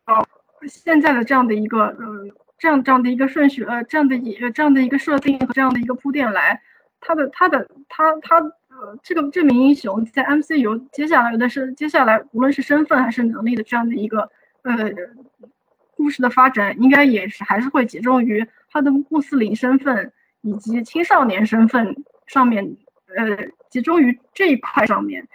[0.68, 2.28] 现在的这样的一个，呃。
[2.60, 6.62] 这样这样的一个顺序，呃，这样的一这样的一个设定和这样的一个铺垫来，
[7.00, 14.30] 他的他的他他呃，这个这名英雄在 MCU 接下来的是接下来无论是身份还是能力的这样的一个
[14.64, 14.92] 呃
[15.96, 21.96] 故事的发展，应该也是还是会集中于他的穆斯林身份以及青少年身份
[22.28, 22.76] 上面，
[23.16, 23.38] 呃，
[23.70, 25.28] 集中于这一块上面，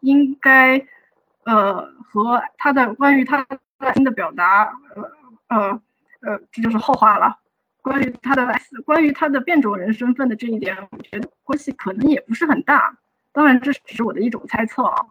[0.00, 0.86] 应该
[1.44, 3.46] 呃和他的关于他
[3.78, 5.10] 的心的表达，呃
[5.48, 5.80] 呃。
[6.20, 7.38] 呃，这就是后话了。
[7.82, 8.46] 关于他的
[8.84, 12.96] 关于他的变种人身份的这一点，我觉得关系可能也不是很大。
[13.32, 15.06] 当然，这只是我的一种猜测啊。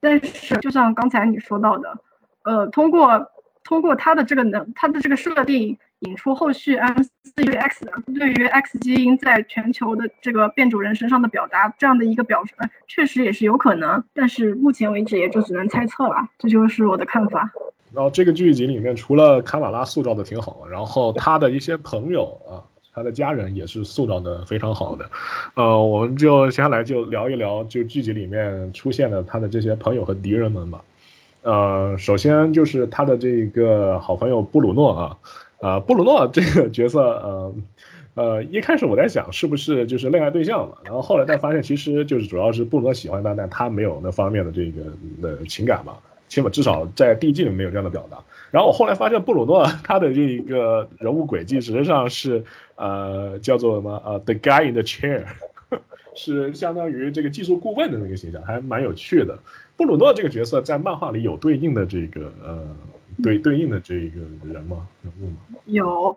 [0.00, 1.98] 但是，就像刚才你说到的，
[2.44, 3.30] 呃，通过
[3.64, 5.78] 通过他的这个能，他的这个设定。
[6.00, 7.84] 引出后续 M C U X
[8.18, 12.54] 对于 X 基因在全球的这个变种人身上的表达，这样的一个表述，
[12.88, 16.26] 确实也是有可能，但是目前为止也就只能猜测了。
[16.38, 17.50] 这就是我的看法。
[17.92, 22.62] 然后这个剧集里面，除了卡马拉塑造的挺好，然后他的一些朋友啊，
[22.94, 25.10] 他的家人也是塑造的非常好的。
[25.54, 30.82] 呃，我们就接下来就聊一聊，就剧集里面出现的他的这些朋友和敌人们吧。
[31.42, 35.18] 呃，首先就是他的这个好朋友布鲁诺啊。
[35.60, 37.54] 啊，布鲁诺这个角色，呃，
[38.14, 44.84] 呃，一开始我在想是不是就是恋爱对象嘛，然后后来才发现其实就是主要是布鲁诺喜欢他，但他没有那方面的这个
[45.20, 45.92] 的情感嘛，
[46.30, 48.16] 起码至少在第一季里没有这样的表达。
[48.50, 52.42] 然后我后来发现布鲁诺 他的这一个人物轨迹实际上是
[52.76, 55.24] 呃叫做什么呃 The guy in the chair，
[56.16, 59.38] 是相当于这个技术顾问的那个形象，还蛮有趣的。
[59.76, 62.66] 布鲁诺这个角色在漫画里有对应的这个呃。
[63.22, 64.20] 对对应的这一个
[64.50, 64.88] 人吗？
[65.02, 65.58] 人物吗？
[65.66, 66.16] 有，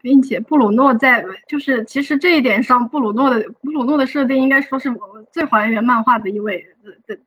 [0.00, 6.64] 并且布鲁诺在就是其实这一点上，布鲁诺的布鲁诺的设定应该说是我最还原漫画的一位。
[7.06, 7.18] 的，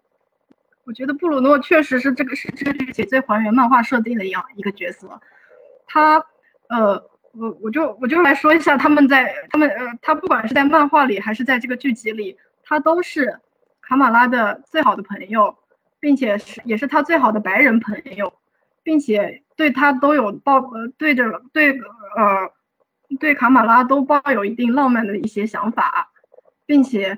[0.86, 5.22] 我觉得布鲁诺确实是这个是这个剧集最还原漫画设定的一样一个角色。
[5.86, 6.24] 他
[6.70, 7.02] 呃，
[7.34, 13.40] 我我就我就来说一下他们在他们呃，他不管是在漫画里还是在这个剧集里，他都是
[13.82, 15.58] 卡马拉的最好的朋友，
[16.00, 18.34] 并且是也是他最好的白人朋友。
[18.86, 22.52] 并且对他都有抱呃对着对呃
[23.18, 26.12] 对卡马拉都抱有一定浪漫的一些想法，
[26.66, 27.18] 并且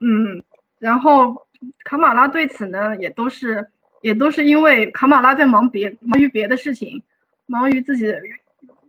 [0.00, 0.42] 嗯，
[0.80, 1.46] 然后
[1.84, 3.66] 卡马拉对此呢，也都是
[4.00, 7.02] 也都是因为卡马拉在忙别忙于别的事情，
[7.46, 8.20] 忙于自己的，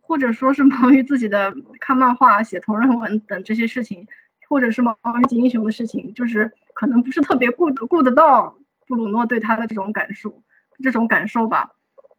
[0.02, 4.08] 或者说是忙于自己的看漫画、写同人文等这些事情，
[4.48, 4.96] 或者是忙
[5.30, 8.58] 于英雄的事情，就是可能不是特别顾得顾得到
[8.88, 10.42] 布鲁诺对他的这种感受，
[10.84, 11.72] 这种感受吧。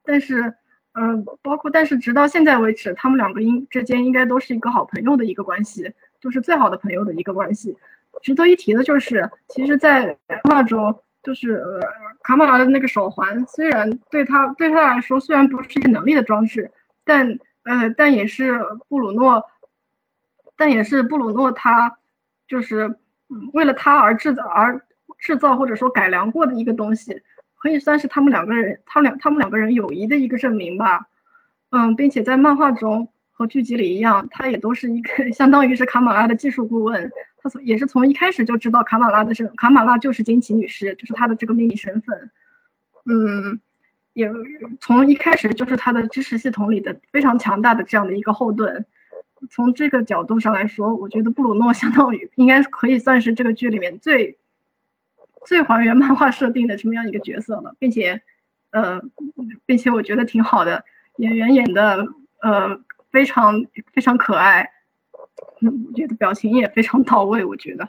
[0.05, 0.55] 但是，
[0.93, 7.77] 嗯，包括但是直到现在为止，他们两个应之间应该都是一个好朋友的一个关系，就是最好的朋友的一个关系。
[8.23, 11.81] 值得一提的就是，其实，在漫画中，就是呃，
[12.23, 16.71] 卡马拉的那个手环，虽然对他对他来说虽然不是一个能力的装置，
[17.05, 18.59] 但呃，但也是
[18.89, 19.45] 布鲁诺，
[20.57, 21.99] 但也是布鲁诺他
[22.47, 22.97] 就是
[23.53, 24.81] 为了他而制造而
[25.19, 27.23] 制造或者说改良过的一个东西，
[27.59, 31.07] 可以算是他们两个人他两他们两个人友谊的一个证明吧。
[31.71, 37.13] 嗯，并且在漫画中和剧集里一样，他也都是一个 相当于是卡马拉的技术顾问。
[37.49, 42.31] 从也是从一开始就知道卡马拉的身，卡马拉就是惊奇女士，就是她的这个秘密身份。
[43.11, 43.61] 嗯，
[44.13, 44.31] 也
[44.81, 48.85] 从一开始就是他的知识系统里的非常强大的这样的一个后盾。
[49.49, 54.37] 从这个角度上来说，我觉得布鲁诺相当于应该可以算是这个剧里面最
[55.47, 58.21] 最还原漫画设定的这么样一个角色了，并且
[58.73, 59.01] 呃，
[59.65, 60.85] 并且我觉得挺好的，
[61.17, 62.05] 演员演的
[62.43, 62.81] 呃
[63.11, 64.69] 非常非常可爱。
[65.61, 67.45] 嗯，我觉得表情也非常到位。
[67.45, 67.89] 我觉得，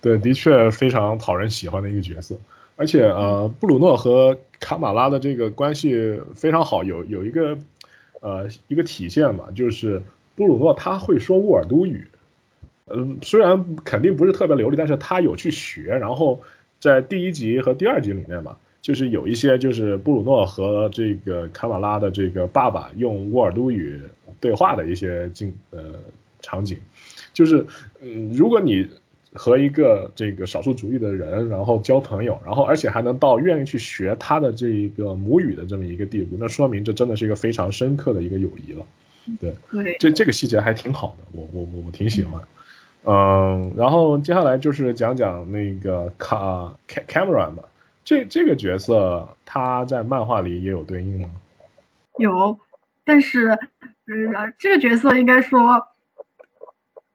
[0.00, 2.36] 对，的确非常讨人喜欢的一个角色。
[2.76, 7.58] 而且，呃，布鲁诺和卡马拉的这个关系非常好，有有一个，
[8.20, 10.00] 呃，一个体现嘛，就是
[10.36, 12.06] 布鲁诺他会说沃尔都语，
[12.86, 15.82] 嗯，虽然肯定不是特别流利，但是他有去学。
[15.86, 16.40] 然后
[16.78, 24.00] 在第一集和第二集里面嘛，就是有一些就是布鲁诺和这个卡马拉的这个爸爸用沃尔都语
[24.40, 25.94] 对话的一些镜，呃。
[26.40, 26.78] 场景，
[27.32, 27.66] 就是，
[28.00, 28.88] 嗯，如果你
[29.34, 38.86] 和一个这个少数族裔的人，然后交朋友，然后而且还能到愿意去学他的这一个母语的这么一个地步，那说明这真的是一个非常深刻的一个友谊了。
[39.38, 42.42] 对，对，这这个细节还挺好的，我我我我挺喜欢。
[43.04, 47.62] 嗯，然后接下来就是讲讲那个卡 Cameron 吧，
[48.04, 51.30] 这这个角色他在漫画里也有对应吗？
[52.18, 52.58] 有，
[53.04, 55.86] 但是，呃，这个角色应该说。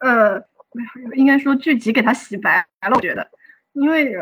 [0.04, 0.44] 呃，
[1.16, 3.26] 应该说剧集给他洗白了，我觉得，
[3.72, 4.14] 因为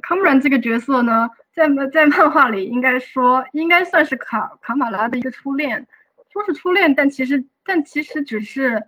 [0.00, 5.84] 卡姆兰这个角色呢，在在漫画里应该说应该算是卡卡马拉的一个初恋，
[6.32, 8.86] 说是初恋，但其实但其实只是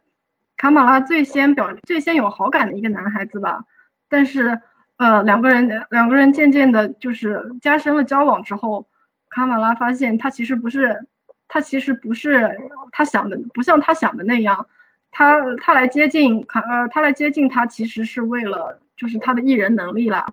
[0.56, 3.64] 卡马拉最先表最先有好感的一个男孩子吧。
[4.08, 4.60] 但是
[4.98, 8.86] 呃，两个人两个人渐渐的就是加深了交往之后，
[9.30, 11.08] 卡马拉发现他其实不是
[11.48, 12.56] 他其实不是
[12.92, 14.66] 他想的，不像他想的那样。
[15.12, 20.24] 他他来接近卡呃，他来接近他其实是为了就是他的艺人能力啦，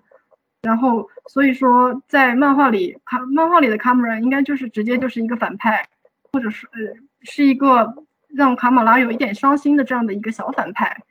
[0.62, 5.88] 然后所以说在漫画里卡漫画里的卡姆拉应该就是直接就是一个反派，
[6.32, 6.78] 或者是呃
[7.22, 7.92] 是一个
[8.28, 11.02] 让卡马拉有一点伤心的这样的一个小反派，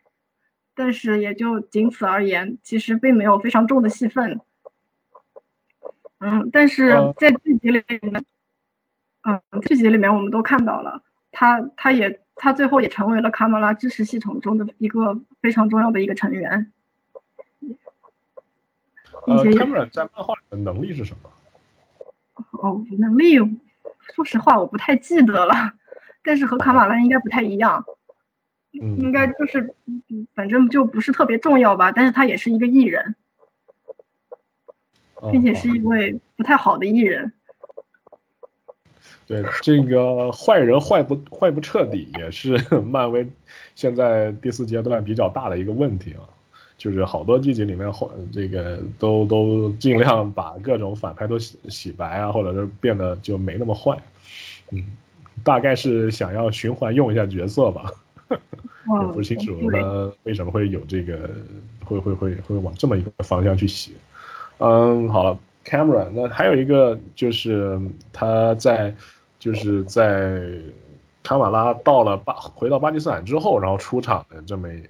[0.74, 4.40] 但是也就仅此而言，其实并没有非常重的戏份。
[6.20, 8.26] 嗯，但是在剧集里面，
[9.24, 12.22] 嗯，剧集里面我们都看到了他他也。
[12.38, 16.72] 他最后也成为了卡马拉支持系统中的一个非常重要的一个成员。
[19.26, 21.30] 呃，卡马拉在漫画里的能力是什么？
[22.52, 23.38] 哦，能力，
[24.14, 25.74] 说实话我不太记得了，
[26.24, 27.84] 但是和卡马拉应该不太一样。
[28.80, 29.74] 嗯，应该就是，
[30.36, 31.92] 反正就不是特别重要吧。
[31.92, 33.16] 但是他也是一个艺人，
[35.32, 37.34] 并且是一位不太好的艺人。
[39.28, 43.28] 对这个坏人坏不坏不彻底，也是 漫威
[43.76, 46.24] 现在第四阶段比较大的一个问题啊。
[46.78, 53.98] 就是好多剧集里面坏这个都都尽量把各种反派都洗洗白啊，或者是变得就没那么坏。
[54.72, 54.84] 嗯，
[55.44, 57.92] 大概是想要循环用一下角色吧。
[58.30, 61.30] 也不清楚他为什么会有这个
[61.84, 63.92] 会会会会往这么一个方向去写。
[64.60, 67.78] 嗯，好了，Camera，那还有一个就是
[68.14, 68.96] 他在。
[69.40, 70.42] 就是在
[71.24, 74.82] 卡马拉到了巴回到巴基斯坦之后，然后出场的这么一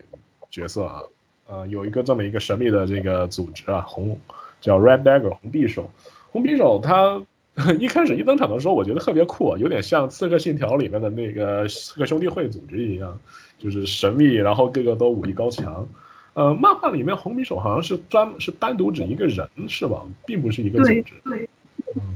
[0.50, 1.02] 角色啊，
[1.48, 4.20] 呃，有一个这么一个神秘的这个组织啊，红
[4.62, 5.90] 叫 Red Dagger 红匕首，
[6.32, 7.22] 红匕首他
[7.80, 13.20] 一开始一登场的时候，我觉得特别酷，有点像《刺客信条》里面的那个刺客兄弟会组织一样，
[13.58, 15.88] 就是神秘，然后个个都武艺高强。
[16.36, 21.14] 呃，漫画里面红匕首好像是专是单独指一个人是吧，并不是一个组织。
[21.24, 21.50] 对，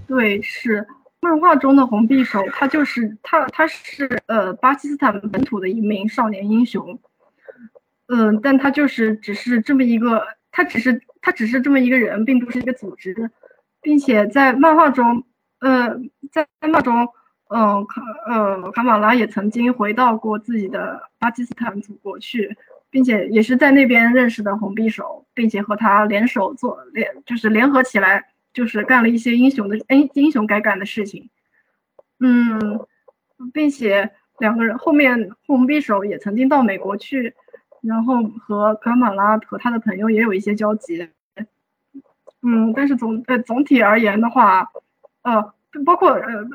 [0.07, 0.85] 对，是。
[1.21, 6.99] 漫画中的红匕首，他就是他，他是呃巴基斯坦本土的一名少年英雄，
[8.07, 13.29] 嗯，但他就是只是这么一个他只是他只是这么一个人，并不是一个组织，
[13.81, 15.23] 并且在漫画中，
[15.59, 15.95] 呃，
[16.31, 17.07] 在漫画中，
[17.49, 22.57] 嗯卡呃卡马拉也曾经回到过自己的巴基斯坦祖国去，
[22.89, 31.29] 并且也是在那边认识的红匕首，并且和他联手做联就是联合起来，就是干了一些英雄的英英雄该干的事情，
[32.19, 32.79] 嗯，
[33.53, 37.33] 并且两个人后面红匕首也曾经到美国去。
[37.83, 41.09] 然后和卡马拉和他的朋友也有一些交集，
[42.43, 44.71] 嗯，但是总呃总体而言的话，
[45.23, 45.51] 呃，
[45.83, 46.45] 包括呃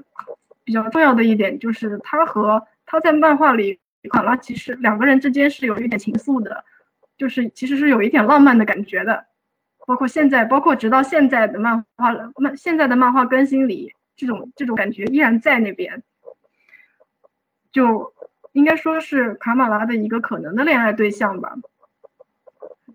[0.62, 6.64] 比较重要的一点就是他和他在漫画里卡拉其实两个人之间是有一点情愫的，
[7.18, 9.26] 就是其实是有一点浪漫的感觉的，
[9.86, 16.02] 包括现在，包括直到现在的漫画漫现在的漫画更新里，这种这种感觉依然在那边，
[17.72, 18.12] 就。
[18.52, 21.54] 应该说是卡马拉的一个可能的恋爱对象吧。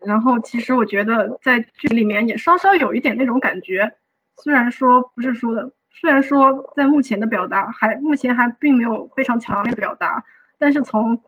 [0.03, 3.93] 然后其实我觉得在剧里面也稍稍有一点那种感觉，
[4.37, 10.25] 虽然说不是说的，虽然说在目前的表达还目前还并没有非常强烈的表达，
[10.57, 11.21] 但是从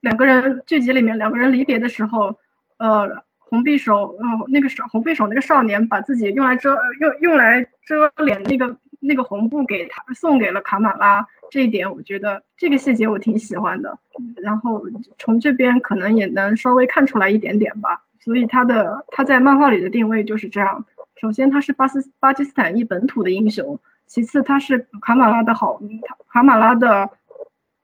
[0.00, 2.38] 两个人剧集里面两个人离别的时候，
[2.78, 11.26] 呃，红匕首，嗯，那个少红匕首那个少年把自己用来遮用用来遮脸那个那个红布给他送给了卡马拉。
[11.48, 13.96] 这一点我觉得这个细节我挺喜欢的，
[14.42, 14.82] 然后
[15.16, 18.02] 从这边可能也能稍微看出来一点点吧。
[18.18, 20.84] 所以他的他在漫画里的定位就是这样：
[21.20, 25.80] 首先他是巴斯巴基斯坦裔本土的英雄，其次他是卡马拉的好
[26.28, 27.08] 卡马拉的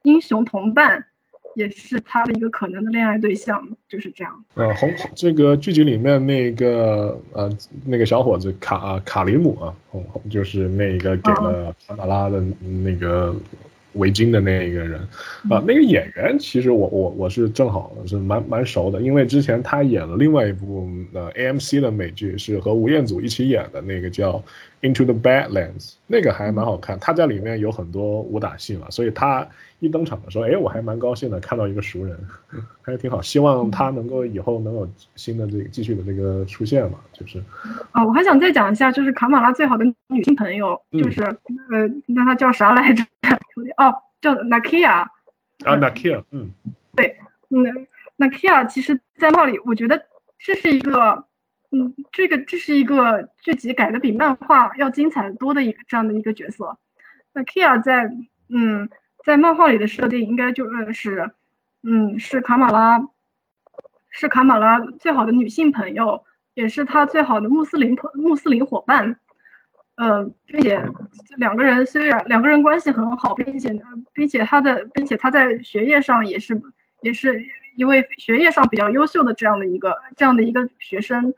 [0.03, 1.07] 英雄同伴。
[1.55, 4.45] 也是他的一个可能的恋爱对象，就是这样。
[4.55, 7.51] 呃，红这个剧集里面那个呃
[7.85, 12.43] 那个小伙子卡卡里姆啊，红红就是那个给了卡马拉的
[12.85, 13.35] 那个
[13.95, 14.99] 围巾的那一个人
[15.51, 24.43] 啊，那个演员其实我我我是正好是蛮蛮熟的，因为之前他演了另外一部呃 AMC 的美剧，是和吴彦祖一起演的那个叫
[24.83, 29.47] Into the Badlands，那个还蛮好看，他在里面有很多武打戏嘛，所以他。
[29.83, 32.16] 一登场的时候，哎，我还蛮高兴的，看到一个熟人，
[32.83, 33.20] 还是挺好。
[33.20, 37.43] 希望他能够以后能有新的这个继续的这个出现嘛，就是。
[37.91, 43.03] 啊，我还想再讲一下，就是卡马拉最好的女性朋友，就是呃，那她叫啥来着？
[43.76, 44.89] 哦，叫 Nakia。
[45.64, 46.51] 啊，Nakia，嗯，
[46.95, 47.16] 对，
[47.51, 47.64] 嗯
[48.18, 50.01] ，Nakia，其实，在那里，我觉得
[50.39, 51.24] 这是一个，
[51.73, 56.79] 嗯，这个这是一个剧集改的比漫画要精彩多的一个这样的一个角色。
[57.33, 58.11] 那 Kia 在，
[58.49, 58.89] 嗯。
[59.25, 61.31] 在漫画里的设定应该就是，
[61.85, 63.01] 嗯，是卡马拉，
[64.11, 69.20] 是卡马拉最好的女性朋友，也是他最好的穆斯林朋穆斯林伙伴，
[69.95, 70.85] 呃，并且
[71.37, 73.70] 两个人虽然两个人关系很好，并且
[74.12, 76.61] 并且他的并且他在学业上也是
[77.03, 77.41] 也是
[77.77, 81.33] 一位学业上比较优秀的这样的一个这样的一个学生，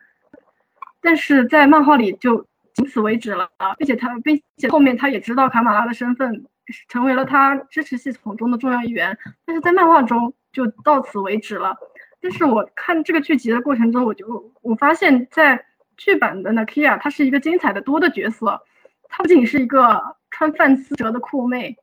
[1.04, 3.48] 但是在漫画里就仅此为止了，
[3.78, 6.44] 并且他并且后面他也知道卡马拉的身份。
[6.88, 11.76] 成为了他支持系统中的重要一员，但是在漫画中就到此为止了。
[12.22, 15.62] 但是我看这个剧集的过程中，我就我发现，在
[15.98, 18.58] 剧版的 Nakia，她是一个精彩的多的角色。
[19.10, 21.76] 她不仅是一个穿范思哲的酷妹，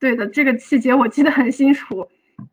[0.00, 2.08] 对的，这个细节我记得很清楚。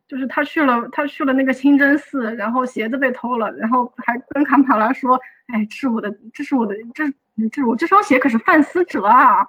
[0.07, 5.19] 就是他去了，他去了那个清真寺，然后鞋子被偷了，然后还跟卡马拉说
[5.53, 7.03] ：“哎，这是我的，这是我的，这
[7.49, 9.47] 这我这双鞋可是范思哲啊。”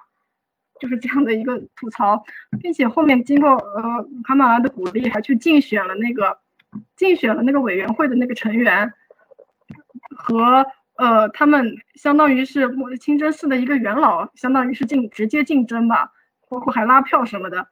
[0.77, 2.21] 就是这样的一个吐槽，
[2.59, 6.37] 并且后面经过呃卡马拉的鼓励，还去竞选了那个
[6.97, 8.91] 竞选了那个委员会的那个成员，
[10.17, 10.65] 和
[10.97, 12.69] 呃他们相当于是
[12.99, 16.11] 清真寺的一个元老，相当于是竞直接竞争吧，
[16.49, 17.69] 包括还拉票什么的，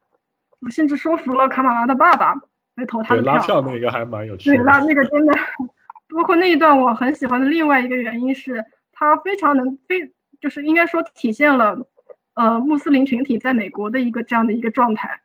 [0.62, 2.34] 我甚至说服了卡马拉的爸爸
[2.76, 3.34] 来投他的票。
[3.34, 4.50] 拉票那个还蛮有趣。
[4.50, 5.34] 对，拉那个真的，
[6.16, 11.88] 包括那一段我很喜欢的另外一个原因是，他非常能非就是应该说体现了。
[12.36, 15.22] 呃，穆斯林群体在美国的一个这样的一个状态，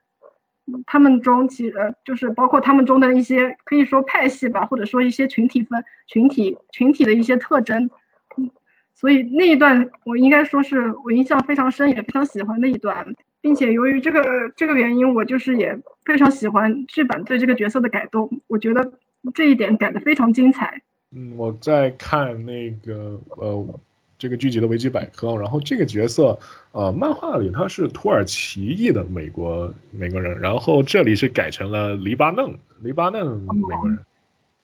[0.85, 7.89] 他们中其实就是包括他们中的一些可以说派系吧，或者说一些群体分群体群体的一些特征。
[8.37, 8.51] 嗯，
[8.95, 13.17] 所以那一段我应该说是我印象非常深，也非常喜欢的一段，
[13.49, 15.75] 并且由于这个这个原因，我就是也
[16.05, 18.93] 非常喜欢剧版对这个角色的改动，我觉得
[19.33, 20.83] 这一点改的非常精彩。
[21.17, 23.81] 嗯，我在看那个呃。
[24.19, 26.37] 这个剧集的维基百科，然后这个角色，
[26.73, 33.97] 呃，漫画里他是土耳其裔的美国美国人，然后这里是改成了黎巴嫩黎巴嫩美国人。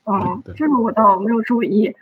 [0.03, 1.95] 哦，这个我倒没有注意，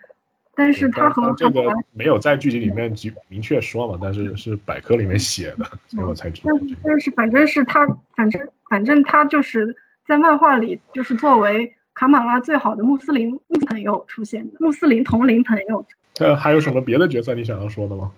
[0.55, 6.53] 但是他和这个没有在剧集里面明明确说嘛，但是是百科里面写的，所以我才知道。
[6.83, 7.87] 但是反正是他，
[8.17, 9.77] 反正反正他就是
[10.07, 11.75] 在漫画里就是作为。
[11.95, 13.39] 卡马拉最好的穆斯林
[13.69, 15.85] 朋友出现的，穆斯林同龄朋友。
[16.21, 18.11] 呃，还有什么别的角色你想要说的吗？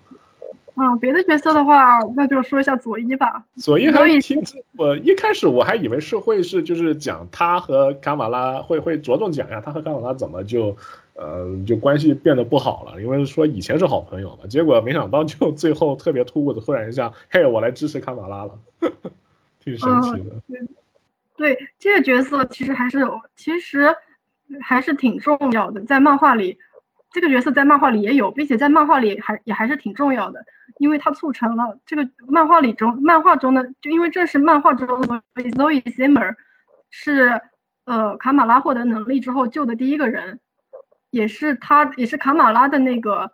[0.75, 3.43] 啊，别的角色的话，那就说一下佐伊吧。
[3.57, 4.41] 佐伊还挺，
[4.77, 10.75] 我一开始我还以为是会是就是讲他和卡马拉会会着重讲一下他和卡马拉怎么就
[11.15, 18.59] 呃就关系变得不好了，因为说以前是好朋友嘛，结果没想到就 最后特别突兀的忽然一下，嘿，我来支持卡马拉了，
[19.59, 20.31] 挺神奇的。
[21.37, 22.99] 对，这个角色其实还是，
[23.35, 23.93] 其实
[24.61, 26.57] 还是挺重要的，在漫画里。
[27.11, 30.45] 这个角色在漫画里也有，并且在漫画里还也还是挺重要的，
[30.79, 36.35] 因为它促成了这个漫画里中漫画中的，就因为这是漫画中的 Zoe Zimmer
[36.89, 37.39] 是
[37.85, 40.41] 呃卡马拉获得能力之后救的第一个人，
[41.09, 43.31] 也是他也是卡马拉的那个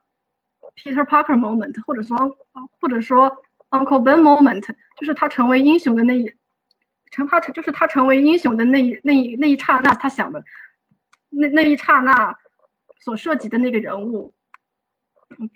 [0.75, 2.37] Peter Parker moment，或者说
[2.79, 4.67] 或者说 Uncle Ben moment，
[4.97, 6.31] 就是他成为英雄的那一
[7.11, 10.43] 成他就是他成为英雄的那一那一那一刹那，他想的
[11.29, 12.35] 那那一刹那。
[13.03, 14.31] 所涉及的那个人物，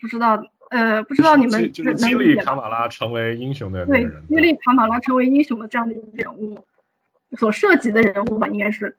[0.01, 6.65] 不知道，呃，不知道你们就是激励卡马拉成为英雄的对，激励卡马拉成为英雄的这样的一个人物，
[7.37, 8.97] 所涉及的人物吧，应该是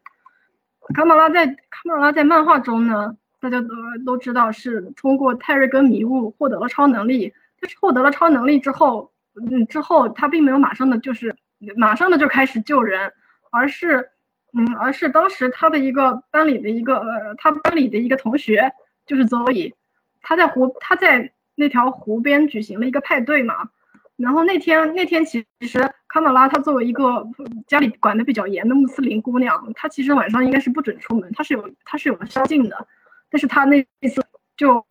[0.94, 3.68] 卡马拉在卡马拉在漫画中呢，大家都
[4.04, 11.34] 都知道是通过泰瑞根迷雾获得了超能力，但是获得了超能力之后，嗯，之后他并没有马上的就是
[11.76, 13.12] 马上的就开始救人，
[13.50, 14.10] 而是。
[14.58, 18.72] 嗯，而是当时他的一个班里的一个呃，他班里的一个同学
[19.04, 19.74] 就是 Zoe，
[20.22, 23.68] 他在湖他在那条湖边举行了一个派对嘛。
[24.16, 27.26] 然后那天那天其实卡马拉她作为一个
[27.66, 32.86] 家里管的比较严的穆斯林姑娘，她其实晚上应该是不准出门，她是有她是有宵禁的。
[33.30, 34.24] 但是她那次
[34.56, 34.84] 就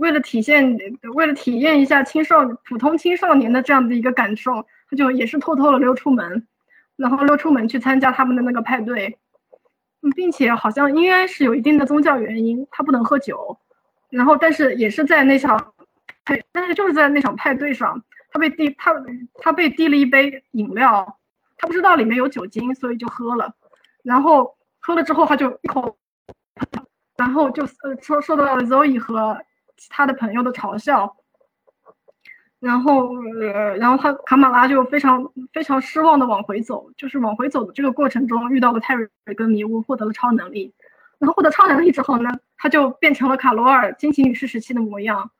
[0.00, 0.76] 为了体现
[1.14, 6.46] 为了体验一下青少普通青少年的这样的一个感受，她就也是偷偷的溜出门。
[6.96, 9.18] 然后溜出门去参加他们的那个派对，
[10.14, 13.58] 并且好像应该是有一定的宗教原因，他不能喝酒。
[14.10, 15.74] 然后，但是也是在那场
[16.24, 18.00] 对，但是就是在那场派对上，
[18.34, 18.92] 他被递他
[19.34, 21.20] 他被递了一杯饮料，
[21.56, 23.54] 他不知道里面有酒精，所以就喝了。
[24.02, 25.96] 然后喝了之后，他就一口，
[27.16, 29.40] 然后就呃受受到了 Zoe 和
[29.76, 31.16] 其他的朋友的嘲笑。
[32.58, 40.74] 然后，呃，然后他卡马拉就非常非常失望的往回走，就是往回走的这个过程中遇到了泰瑞跟迷雾，获得了超能力。
[41.20, 45.30] 然后获得超能力之后呢，他就变成了卡罗尔惊奇女士时期的模样。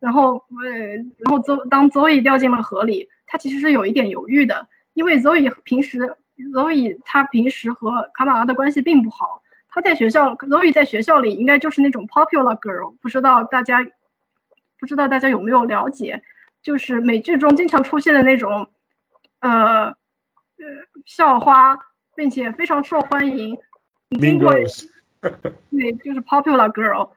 [0.00, 0.70] 然后，呃，
[1.18, 6.16] 然后邹当 Zoe 掉进了河里，他其实是有一点犹豫的，因为 Zoe 平时
[6.52, 9.42] Zoe 他平时和卡马拉的关系并不好。
[9.68, 13.84] 他在学校，Zoe 在学校里应该就是那种 popular girl，不知道大家
[14.78, 16.22] 不知道大家有没有了解？
[16.62, 18.68] 就是美剧中经常出现的那种，
[19.40, 19.94] 呃，呃，
[21.04, 21.78] 校花，
[22.14, 23.58] 并且非常受欢迎。
[25.70, 27.10] 对，就是 popular girl。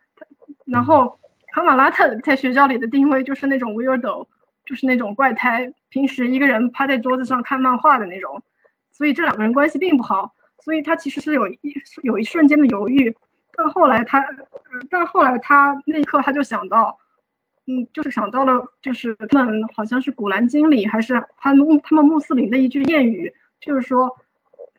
[0.65, 1.19] 然后
[1.53, 4.27] 卡马拉特在学校里的定位就是那种 weirdo，
[4.65, 8.41] 就是那种怪胎，平时一个人趴在桌子上看漫画的那种。
[8.91, 10.33] 所以这两个人关系并不好。
[10.63, 11.59] 所以他其实是有一
[12.03, 13.15] 有一瞬间的犹豫，
[13.55, 14.25] 但后来他，
[14.89, 16.97] 但后来他那一刻他就想到。
[17.69, 24.09] 嗯，就是想到了，就是他们好像是《古兰经》里，还是他们他们穆斯林的一句谚语，就是说，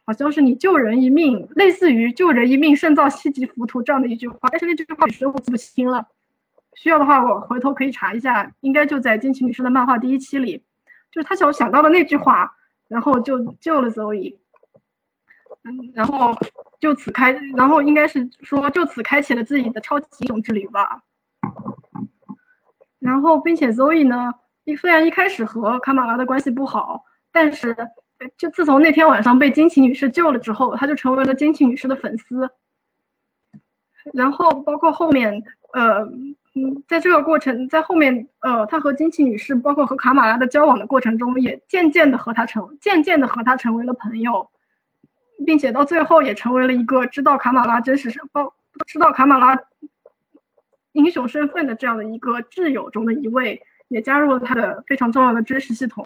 [0.06, 4.38] 好像是你救人一命，类似于救人一命胜造七级浮屠这样的一句话。
[4.50, 6.08] 但是那句话确实我记不清了，
[6.81, 10.62] 需要的话我回头可以查一下，应该就在金奇女士的漫画第一期里，
[11.11, 12.55] 就是他想想到了那句话，
[12.87, 14.37] 然后就救了 Zoe，
[15.64, 16.33] 嗯，然后
[16.79, 21.03] 就此开，然后应该是说就此开启了自己的超级英雄之旅吧。
[23.01, 24.33] 然后，并且 Zoe 呢，
[24.64, 27.76] 一虽然一开始和卡马拉的关系不好，但是
[28.37, 32.49] 就自从那天晚上被金奇女士救了之后，他就成为了金奇女士的粉丝。
[34.14, 36.01] 然后，包括后面，呃，
[36.59, 44.50] 嗯，在这个过程，在后面，呃，他和金奇女士，包括和卡马拉的交往的过程中，也渐渐的和他成，渐渐的和他成为了朋友，
[45.46, 48.52] 并且到最后也成为了一个知道卡马拉真实身，包
[48.88, 49.56] 知道卡马拉。
[50.92, 56.04] 英雄身份的这样的一个挚友中的一位，也加入了他的非常重要的知识系统。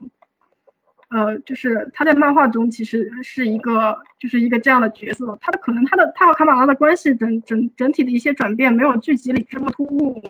[1.13, 5.39] 呃，就是他在漫画中其实是一个，就是一个这样的角色。
[5.41, 10.23] 他的可能他的他和卡马拉的关系整整整体的一些转变没有剧集里这么突兀，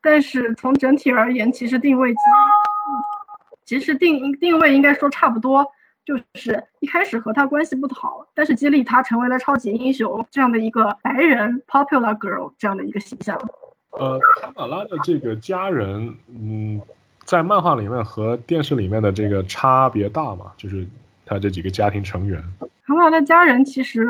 [0.00, 2.14] 但是从整体而言，其实定位
[3.64, 5.66] 其实定定位应该说差不多，
[6.04, 13.38] 就是一开始和他关系不好，但是激励他成为了超级英雄这样的一个白人 popular girl 这样的一个形象。
[13.90, 16.80] 呃，卡马拉的这个家人，嗯，
[17.24, 20.52] 在漫画里面和电视里面的这个差别大吗？
[20.56, 20.86] 就是
[21.24, 22.42] 他这几个家庭成员。
[22.86, 24.06] 唐老的家人其实，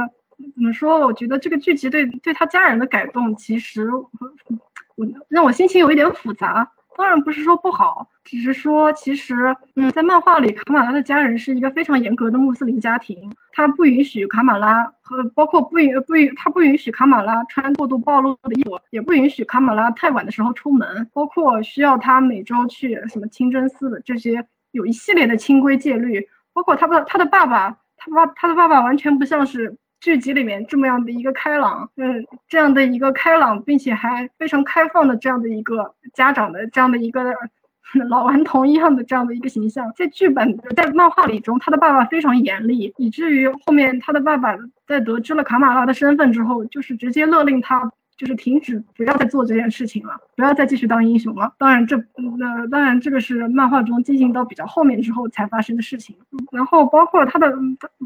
[0.54, 0.98] 怎么说？
[0.98, 6.68] 我觉得这个剧集对对他家人的改动，其实我让我心情有一点复杂。
[6.96, 9.34] 当然不是说不好，只是说其实，
[9.76, 29.76] 嗯，在漫画里，卡马拉的家人是一个非常严格的穆斯林家庭，他不允许卡马拉和包括不允不允他不允许卡马拉穿过度暴露的衣服，也不允许卡马拉太晚的时候出门，包括需要他每周去什么清真寺的这些有一系列的清规戒律，包括他的他的爸爸，他爸他的爸爸完全不像是。
[30.04, 37.34] 剧集里面这么样的一个开朗，嗯，这样的一个开朗，并且还非常开放的这样的一个家长的这样的一个
[38.10, 44.54] 老顽童一样的这样的一个形象，在剧本在漫画里中，他的爸爸非常严厉，以至于后面他的爸爸
[44.86, 47.90] 在得知了卡马拉的身份之后，就是直接勒令他。
[48.16, 51.52] 就是停止，不要再做这件事情了，不要再继续当英雄了。
[51.58, 51.96] 当然，这
[52.38, 56.16] 那当然这个是漫画中进行到比较后面之后才发生的事情。
[56.52, 57.52] 然后包括他的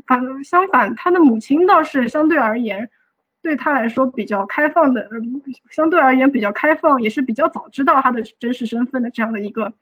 [0.06, 2.88] 反相反，他的母亲倒是相对而言，
[3.42, 5.06] 对他来说比较开放的，
[5.68, 9.74] 相对而言比较开放，也是比较早知道他的真实身份的这样的一个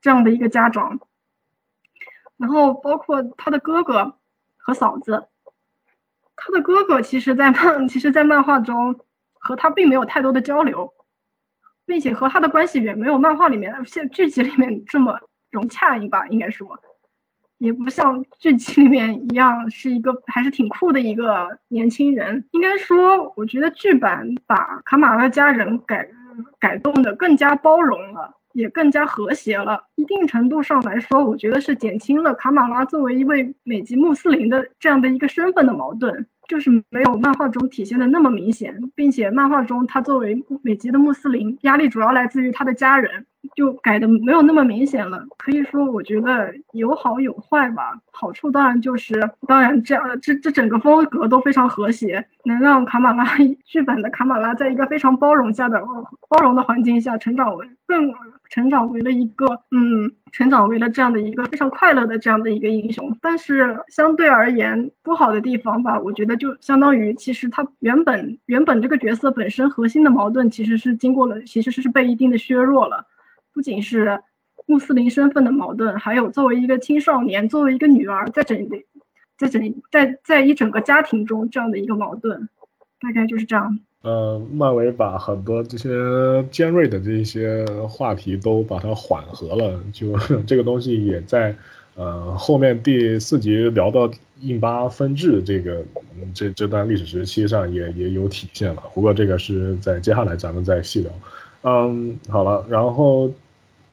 [0.00, 0.98] 这样的一个家长。
[2.36, 4.14] 然后包括他的哥哥
[4.56, 5.28] 和嫂子，
[6.34, 8.98] 他的哥哥其实，在漫其实，在漫画中。
[9.42, 10.88] 和他并没有太多的交流，
[11.84, 15.18] 并且和他的关系也没有漫画里面、现剧集里面这么
[15.50, 16.78] 融洽一吧，应该说，
[17.58, 22.46] 也不像剧集里面一样是一个还是挺酷的一个年轻人。
[22.52, 26.08] 应该说，我觉得剧版把卡马拉家人改
[26.60, 29.84] 改动的更加包容了，也更加和谐了。
[29.96, 36.28] 一定程度上来说，我觉得是减轻了卡马拉作为一位美籍穆斯林的这样的一个身份的矛盾。
[36.48, 45.24] 就是没有漫画中体现的那么明显，并且漫画中他作为美籍的穆斯林，压力主要来自于他的家人，就改的没有那么明显了。
[45.38, 47.98] 可以说，我觉得有好有坏吧。
[48.10, 53.24] 好处当然就是，当然这样这这整个风格都非常和谐，能让卡马拉
[53.64, 55.82] 剧本的卡马拉在一个非常包容下的
[56.28, 58.12] 包容的环境下成长为更。
[58.52, 63.16] 成长为了一个，嗯，成长为了这样的一个非常快乐的这样的一个英雄。
[63.22, 73.06] 但是相对而言，不好的地方吧，我觉得就相当于，其实他原本原本这个角色本身核心的矛盾，其实是经过了，其实是被一定的削弱了。
[73.52, 74.20] 不仅是
[74.66, 78.68] 穆斯林身份的矛盾，还有作为一个青少年，作为一个女儿，在整
[79.36, 82.48] 在整在在一整个家庭中这样的一个矛盾，
[83.00, 83.78] 大概就是这样。
[84.02, 85.88] 呃，漫威把很多这些
[86.50, 91.54] 尖锐的这些话题都把它缓和了，就 这个东西也在
[91.94, 95.84] 呃后面第四集聊到印巴分治这个
[96.34, 98.82] 这这段历史时期上也也有体现了。
[98.92, 101.12] 不过这个是在接下来咱们再细聊。
[101.62, 103.32] 嗯，好了，然后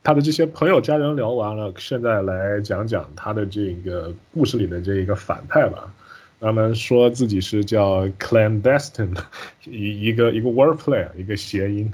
[0.04, 5.94] 他的这些朋友家人聊完了，现在来讲讲他的这个故事里的这一个反派吧。
[6.42, 9.14] 他们说自己是叫 clandestine，
[9.66, 11.92] 一一个一个 wordplay，一个谐音。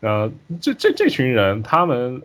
[0.00, 2.20] 呃，这这这群人，他们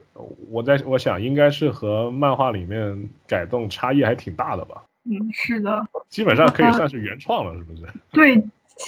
[0.49, 4.83] 我在我想应该是和漫画里面改动差异还挺大的吧？
[5.03, 7.83] 嗯，是的，基本上可以算是原创了，是不是？
[8.11, 8.41] 对，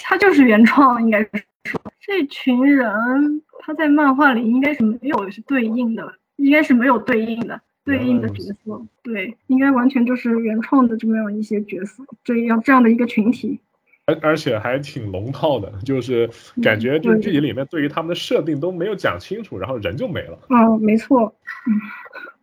[0.03, 1.21] 他就是原创，应该
[1.63, 7.61] 说这群人他在漫画里应该是没有是对应的，应该是没有对应的。
[7.83, 13.59] 对应的角色，对，应该完全就是原创的这么样一些角色，这样这样的一个群体，
[14.05, 16.29] 而而且还挺龙套的，就是
[16.61, 20.37] 感觉就是剧集里面对于他们的设定都没有讲清楚，然后人就没了。
[20.49, 21.33] 嗯，没错，
[21.65, 21.73] 嗯，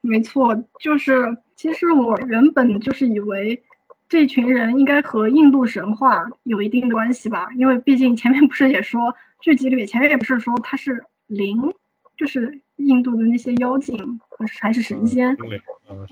[0.00, 3.62] 没错，就是其实我原本就是以为
[4.08, 11.72] 这群人应该和印度神话有一定的关系吧，因为毕竟前面不是也说剧集里面前面也不是说他是灵，
[12.16, 14.20] 就是印度的那些妖精。
[14.60, 15.36] 还是神仙，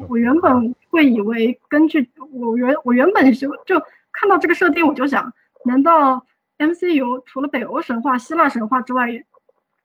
[0.09, 5.33] 我原本会以为根据我原我原本就就看到这个设定，我就想，
[5.65, 6.27] 难道
[6.59, 9.07] MCU 除了北欧神话、希腊神话之外，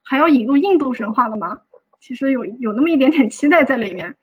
[0.02, 1.62] 还要引入印度神话了吗？
[2.00, 4.16] 其实有有那么一点点期待在里面，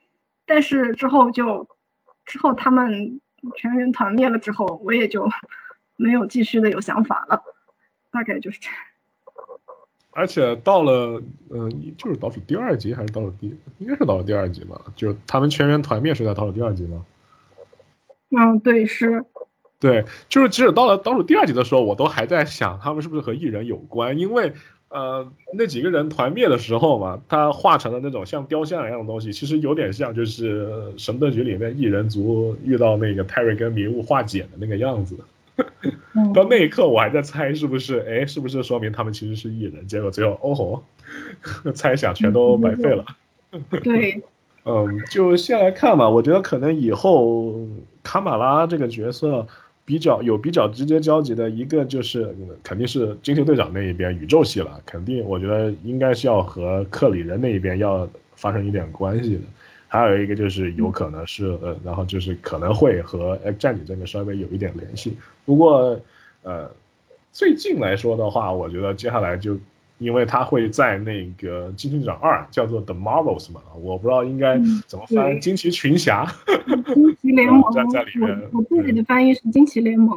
[0.45, 1.69] 但是之后就
[2.25, 3.21] 之后他们
[3.55, 5.31] 全员团灭了之后，我也就
[5.95, 7.41] 没有继续的有想法了，
[8.11, 8.77] 大概就是这样。
[10.19, 14.81] 而且到了，嗯，就是倒数第二集还是倒数第，应该是倒数第二集吧？
[14.97, 17.07] 就他们全员团灭是在倒数第二集吗？
[18.37, 19.25] 嗯，对，是。
[19.79, 24.53] 对，就是即使到了倒数第二集的时候，我都还在想他们是不是和异人有关，因为
[24.89, 35.16] 呃，那几个人团灭的时候嘛，他化成了那种像雕像一样的东西，其实有点像就是神盾局里面异人族遇到那个泰瑞跟迷雾化茧的那个样子。
[36.35, 39.87] 到那一刻，我还在猜是不是，哎，是不是说明他们其实是异人？
[39.87, 40.83] 结果最后，哦吼，
[41.75, 43.05] 猜想全都白费了。
[43.83, 44.23] 对，
[44.65, 46.09] 嗯，就先来看吧。
[46.09, 47.55] 我觉得可能以后
[48.03, 49.47] 卡马拉这个角色
[49.85, 59.41] 比较有比较直接交集的一个就是肯定是惊奇队长那一边宇宙系了，肯定我觉得应该是要和克里人那一边要发生一点关系的。
[59.89, 65.16] 还有一个就是有可能是呃，然后就是可能会和 X 战警这个稍微有一点联系。
[65.45, 66.01] 不过
[66.43, 66.70] 呃，
[67.32, 69.59] 最近来说的话，我觉得接下来就。
[70.01, 76.24] 因为他会在那个《惊奇队长二》叫做《The Marvels》嘛，我不知道应该怎么翻《惊奇群侠》。
[76.95, 80.16] 惊奇联盟 在在里面，我自己的翻译是《惊奇联盟》。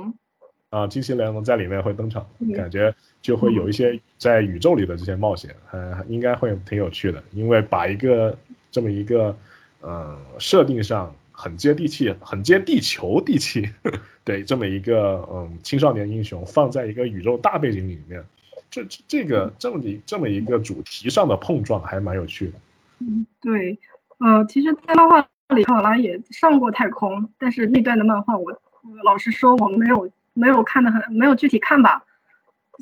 [0.70, 2.24] 啊，《惊奇联盟》在里面会登场，
[2.56, 2.94] 感觉
[3.24, 7.24] 就会有一些在宇宙里的这些冒险，呃，应该会挺有趣的。
[7.32, 8.38] 因为把一个
[8.70, 9.36] 这么一个，
[9.82, 13.70] 呃，设定上很接地气、很接地球地气，
[14.24, 18.24] 对这么一个嗯青少年英雄放在一个宇宙大背景里面。
[18.70, 22.54] 这这个这么一这么一个主题上的碰撞还蛮有趣的。
[23.00, 23.78] 嗯，对，
[24.20, 28.58] 呃，其实，在漫画里，卡拉也上过太空，但是那段的漫画，我
[29.04, 32.04] 老实说，我没有没有看的很，没有具体看吧，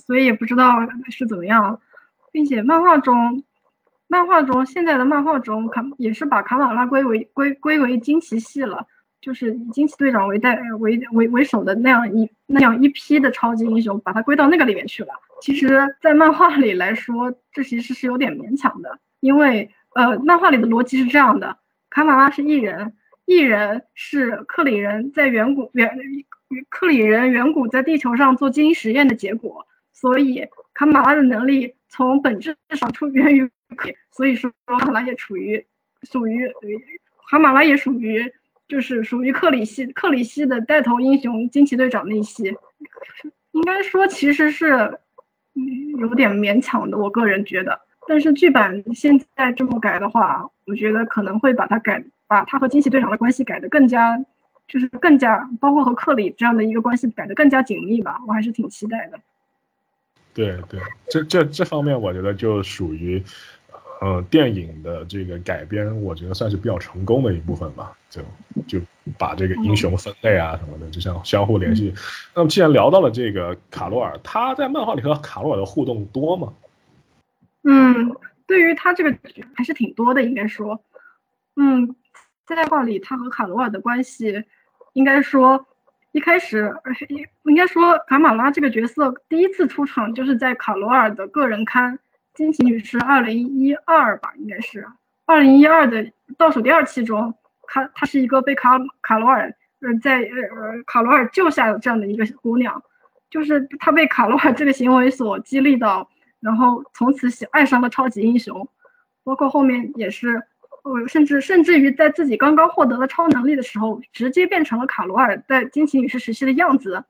[0.05, 0.75] 所以也不知道
[1.09, 1.79] 是怎么样。
[2.31, 3.43] 并且漫画中，
[4.09, 8.85] 漫画中现在的漫画中，卡也是把卡马拉归为归归为惊奇系了。
[9.21, 15.09] 就是以惊奇队长为代为为为首的那样一那样一批的超级英雄，把它归到那个里面去了。
[15.41, 21.57] 其实，在漫画里来说，这其实是有点勉强的，因为呃，漫画里的逻辑是这样的：
[21.89, 22.93] 卡马拉是异人，
[23.25, 25.91] 异人是克里人在远古远
[26.69, 33.49] 克里人远古在地球上做基因实验的结果，所以卡马拉的能力从本质上出源于，
[34.11, 35.65] 所以说卡马拉也处于
[36.03, 36.51] 属于
[37.29, 38.31] 卡马拉也属于。
[38.69, 42.55] 就是属于克里希克里希的带头英雄惊奇队长那一系，
[43.49, 44.99] 应该说其实是
[45.55, 47.81] 嗯有点勉强的，我个人觉得。
[48.07, 54.23] 但是剧版现在这么改的话，我觉得可能会把它改，把他和惊奇队长的关系改得更加，
[54.67, 58.19] 就是更加，包括和克里这样的一个关系改得更加紧密吧。
[58.27, 59.19] 我还是挺期待的。
[60.31, 63.23] 对对，这这这方面我觉得就属于。
[64.01, 67.91] 嗯，电影的这个改编，我觉得算是比较成功的一部分吧。
[68.09, 68.21] 就
[68.65, 68.79] 就
[69.17, 71.93] 把这个英雄分类啊什么的，就像相互联系。
[72.33, 76.53] 那么既然聊到了这个卡罗尔，他在漫画里和卡罗尔的互动多吗？
[77.63, 78.15] 嗯，
[78.47, 79.15] 对于他这个
[79.53, 80.81] 还是挺多的，应该说。
[81.57, 81.93] 嗯，
[82.45, 84.45] 在漫画里，他和卡罗尔的关系，
[84.93, 85.67] 应该说
[86.13, 86.73] 一开始，
[87.43, 91.99] 应该说卡马拉这个角色第一次出场就是在卡罗尔的个人刊。
[92.39, 94.87] 惊奇女士二零一二吧，应该是。
[95.25, 102.81] 二零一二的倒数第二期中，她她是一个被卡卡罗尔呃在呃卡罗尔救下的这样的一个姑娘，
[103.29, 106.09] 就是她被卡罗尔这个行为所激励到，
[106.39, 108.65] 然后从此喜爱上了超级英雄，
[109.25, 110.41] 包括后面也是，
[110.83, 117.03] 呃甚至甚至于在自己刚刚获得了超能力的时候，直接变成了卡罗尔在惊奇女士时期的样子，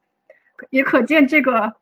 [0.72, 1.76] 也可见这个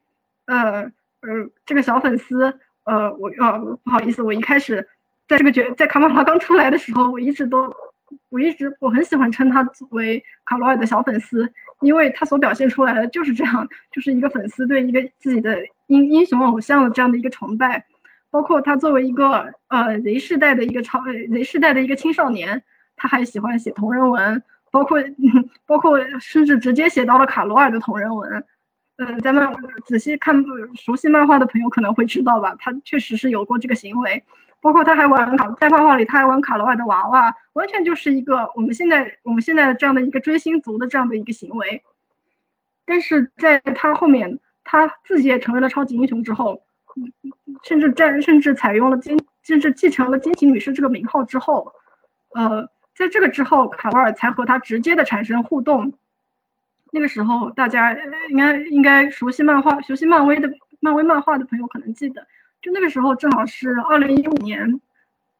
[0.47, 0.81] 呃
[1.21, 2.59] 呃这个小粉丝。
[2.87, 4.87] 呃，我呃不好意思，我一开始
[5.27, 7.69] 在这个角在卡马拉刚出来的时候，我一直都
[8.29, 17.85] 我一直我很喜欢称他作为卡罗尔的小粉丝，因为他所表现出来的就是这样，就是一个粉丝对一个自己的英英雄偶像的这样的一个崇拜，
[18.31, 22.63] 包括他作为一个呃 Z 世代的一个超 Z 世代的一个青少年，
[22.95, 24.97] 他还喜欢写同人文，包括
[25.67, 28.45] 包括甚至直接写到了卡罗尔的同人文。
[28.97, 29.47] 嗯，咱们
[29.85, 30.43] 仔细看
[30.75, 34.23] 熟悉漫画的朋友可能会知道吧，他确实是有过这个行为，
[34.59, 41.83] 包括他还玩卡，在漫画里他还玩卡罗尔的娃娃，完全就是一个我们现在我们现在这样的一个追星族的这样的一个行为。
[42.85, 46.63] 但是在他后面，他自己也成为了超级英雄之后，
[47.63, 51.71] 甚至战甚至采用了金，甚至继承了惊奇女士这个名号之后，
[52.33, 55.93] 呃，在这个之后，卡罗尔才和他直接的产生互动。
[56.97, 57.95] 那个时候，大家
[58.29, 62.25] 应该应该熟悉漫画、熟悉漫威的漫威漫画的朋友可能记得，
[62.59, 64.81] 就那个时候正好是二零一五年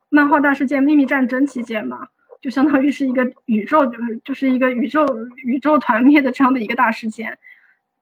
[0.10, 2.08] 漫画大事件《秘密战争》期间嘛，
[2.42, 5.04] 就相当于是一个宇宙，就是就是一个宇宙
[5.38, 7.36] 宇宙团灭的这样的一个大事件，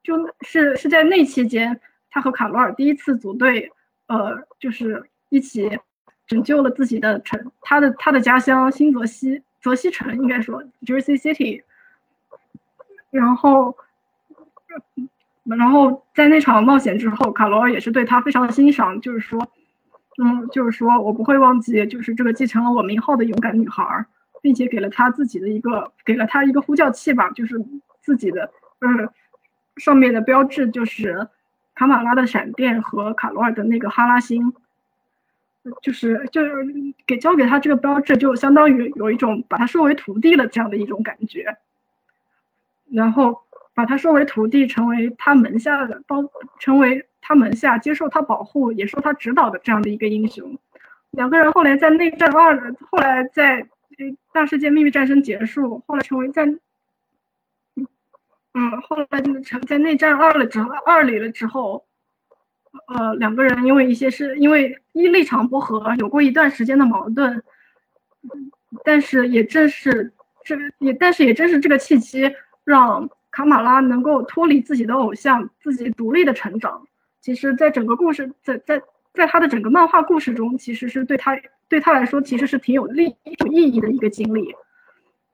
[0.04, 1.80] 就是是在那期间，
[2.12, 3.72] 他和卡罗尔第一次组队，
[4.08, 5.80] 呃，就是一起
[6.28, 11.64] 拯救了自己的城，他的他的家乡新泽西泽西城，应该说 Jersey City。
[13.16, 13.76] 然后，
[15.44, 19.40] 然后在那场冒险之后，卡罗尔也是对他非常的欣赏，就是说，
[20.22, 24.06] 嗯，就是说我不会忘记，就是这个继承了我名号的勇敢女孩，
[24.42, 27.56] 并且给了他自己的一个，给了他一个呼叫器吧，就是
[28.02, 28.52] 自己的，
[28.82, 29.10] 嗯，
[29.78, 31.30] 上面的标志就是
[31.74, 34.54] 卡马拉的闪电和卡罗尔的那个哈拉星，
[35.82, 36.52] 就是就是
[37.08, 41.58] 给交给他这个标志，就相当于有一种把他收为徒弟了这样的一种感觉。
[42.92, 43.42] 然后，
[43.74, 46.24] 把他收为徒弟，成为他门下的，包
[46.60, 50.58] 成为他门下接受他保护，也受他指导的这样的一个英雄。
[51.12, 53.68] 两个人后来在内战二，后来在
[54.34, 56.46] 大世界秘密战争结束，后来成为在，
[58.54, 61.86] 嗯，后来成在内战二了之后，二里了之后，
[62.88, 67.42] 呃，两个人因为一些事，因为一立场不合，有过一段时间的矛盾，
[68.84, 70.12] 但是也正是
[70.44, 72.30] 这个也，但是也正是这个契机，
[72.66, 76.86] 让卡马拉能够脱离自己的偶像，自己独立的成长。
[77.22, 78.82] 其实，在整个故事，在在。
[79.16, 81.40] 在他的整个漫画故事中，其实是对他
[81.70, 84.54] 对他来说，其实是挺有利有意义的一个经历。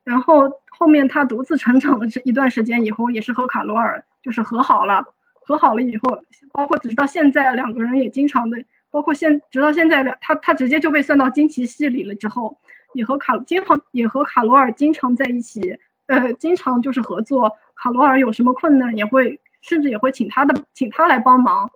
[0.04, 5.04] 然后后面他独自成长了这一段时间以后，也是和卡罗尔就是和好了。
[5.34, 6.22] 和好了以后，
[6.52, 12.14] 包括直到现在，两个人也经常的，包括现直到现在，两他他直接就被算到惊奇系里了。
[12.14, 12.56] 之后
[12.94, 15.76] 也和卡经常也和卡罗尔经常在一起，
[16.12, 17.51] 呃，经常就是合作。
[17.76, 21.72] 卡罗尔有什么困难，也会甚至也会请他的请他来帮忙。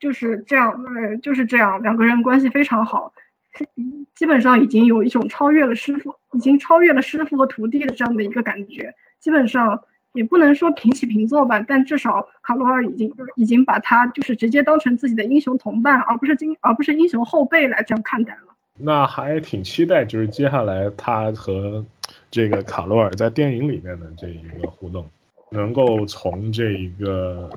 [0.00, 3.12] 就是这样，呃，就是这样，两个人关系非常好，
[4.14, 8.92] 基本上已经有一种超越了师傅，已经超越了师傅和徒弟的这样的一个感觉。
[9.20, 9.80] 基本上
[10.12, 18.54] 也不能说平起平坐吧，但至少卡罗尔已经已经把他就是直接当成自己的英雄同伴，而不是经而不是英雄后辈来这样看待了。
[18.76, 21.84] 那还挺期待，就是接下来他和
[22.34, 25.08] 这个卡罗尔在电影里面的这一个互动，
[25.50, 27.48] 能够从这一个。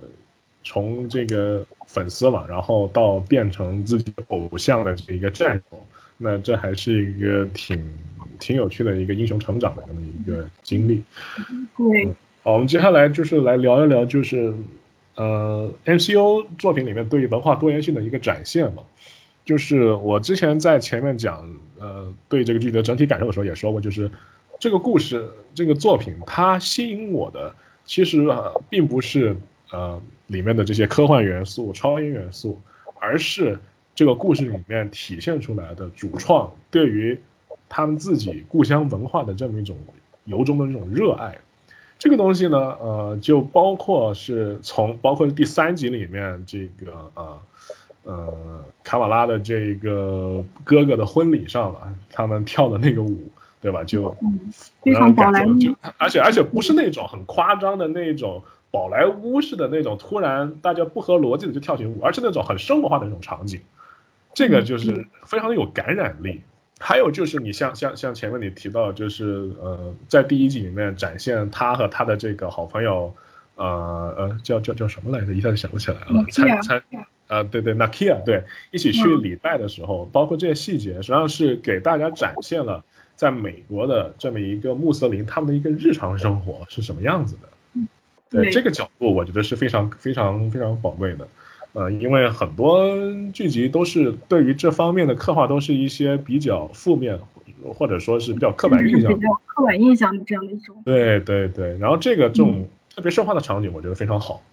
[0.64, 5.80] 从这个粉丝嘛，然后到变成自己偶像的这一个战友，
[6.18, 7.90] 那这还是一个挺
[8.38, 11.02] 挺有趣的一个英雄成长的这么一个经历。
[11.78, 12.14] 对，
[12.44, 14.54] 好，我们接下来就是来聊一聊，就是
[15.16, 18.84] 呃，MCO 作品里面对于文化多元性的一个展现嘛。
[19.46, 21.50] 就是我之前在前面讲
[21.80, 24.12] 呃对这个剧的整体感受的时候也说过，就是
[24.60, 27.54] 这个故事这个作品它吸引我的
[27.86, 28.28] 其实
[28.70, 29.36] 并不是
[29.72, 30.02] 呃。
[30.28, 32.60] 里面的这些科幻元素、超英元素，
[33.00, 33.58] 而是
[33.96, 37.18] 这个故事里面体现出来的主创对于
[37.70, 39.78] 他们自己故乡文化的这么一种
[40.26, 41.38] 由衷的这种热爱。
[41.98, 47.42] 这个东西呢，呃，就包括是从包括第三集里面这个呃
[48.04, 53.18] 呃卡瓦拉的这个哥哥的婚礼上了，他们跳的那个舞，
[53.62, 53.84] 对吧？
[53.84, 54.16] 就
[54.82, 55.52] 非常宝莱坞，
[55.98, 58.44] 而且而且不是那种很夸张的那种。
[58.70, 63.62] 宝莱坞式的那种突然大家不合逻辑的就跳起舞，而是那种很生活化的那种场景，
[64.34, 66.42] 这个就是非常的有感染力。
[66.78, 73.12] 还有就是你像像像前面你提到，就是呃在第一季里面展现他和他的这个好朋友，
[73.56, 75.34] 呃呃叫叫叫什么来着？
[75.34, 76.26] 一下子想不起来了。
[76.30, 76.84] 参参
[77.28, 82.84] 啊对对，Nakia 对，一起去礼拜的时候，包括这些细节，实际上是给大家展现了
[83.18, 87.50] 在美国的这么一个穆斯林他们的一个日常生活是什么样子的。
[88.30, 91.28] 对这个角度，我觉得是非常非常非常宝贵的，
[91.72, 92.86] 呃，因为很多
[93.34, 97.18] 剧集都是对于这方面的刻画，都是一些比较负面，
[97.74, 100.76] 或者说是比较刻板印象、比较刻板印象的这样的一种。
[100.84, 104.44] 对对对，然后这个这种特别生化的场景，我觉得非常好。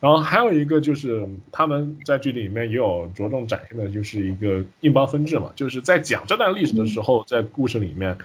[0.00, 8.18] 然后还有一个就是他们在剧里面也有着重展现的，就是一个印巴分治嘛，就是在讲这段历史的时候，在故事里面，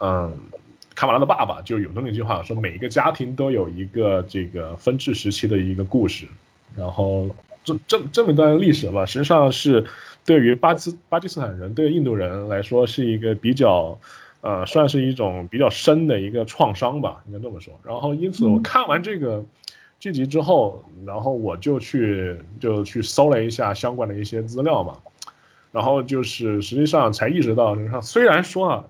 [0.00, 0.32] 嗯。
[0.94, 6.26] 卡马拉的爸爸就有那么一句话说，每一个家庭都有一个这个分治时期的一个故事，
[6.76, 9.82] 然后这这这么一段历史吧，实际上是
[10.26, 13.98] 对于巴基巴基斯坦人对印度人来说是一个比较，
[14.42, 17.72] 呃，算是一种比较深的一个创伤吧，应该这么说。
[17.82, 19.42] 然后因此我看完这个
[20.02, 24.98] 剧集之后，然后我就去就去搜了一下相关的一些资料嘛，
[25.70, 28.84] 然后就是实际上才意识到，实际上虽然说啊，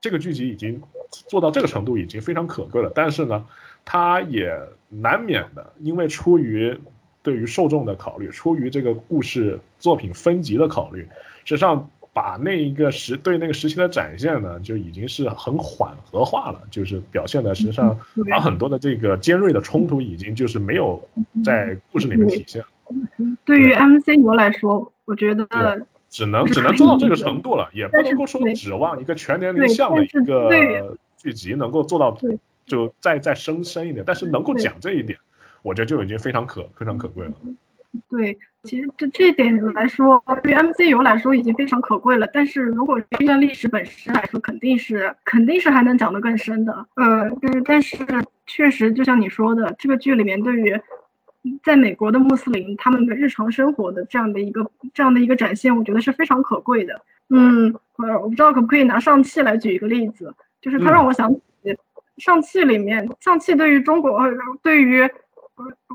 [0.00, 0.82] 这个剧集已经。
[1.28, 3.46] 做到这个程度已经非常可贵了，但是呢，
[3.84, 4.52] 他也
[4.88, 6.76] 难免的，因为出于
[7.22, 11.08] 对于受众的考虑，出于这个故事作品分级的考虑，
[11.44, 17.98] 实际上把那一个时对那个时期的展现呢，就已经是很缓和化了，就是表现的实际上
[18.30, 21.06] 把很多的这个尖锐的冲突已经就是没有
[21.44, 22.64] 在故事里面体现。
[23.44, 25.46] 对于 MCU 来说，我觉得。
[26.10, 32.16] 只能只能做到这个程度了，也不能够说指望一个全年龄向的一个剧集能够做到，
[32.66, 34.04] 就再再深深一点。
[34.06, 35.18] 但是能够讲这一点，
[35.62, 37.32] 我觉得就已经非常可非常可贵了。
[38.08, 42.28] 对，其实这这点来说，对于 MCU 来说已经非常可贵了。
[42.32, 46.86] 但是如果这段历史本身来说，肯定是肯定是还能讲得更深的。
[46.96, 47.96] 呃，但但是
[48.46, 50.80] 确实就像你说的，这个剧里面对于。
[51.62, 56.98] 在美国的穆斯林，他们的日常生活的这样的一个这样的一个展现，我觉得是非常可贵的。
[57.28, 57.66] 嗯，
[57.98, 61.40] 呃，我不知道可不可以拿上汽来举一个例子，就是它让我想起，
[62.16, 64.18] 上汽里面，上汽对于中国，
[64.62, 65.06] 对于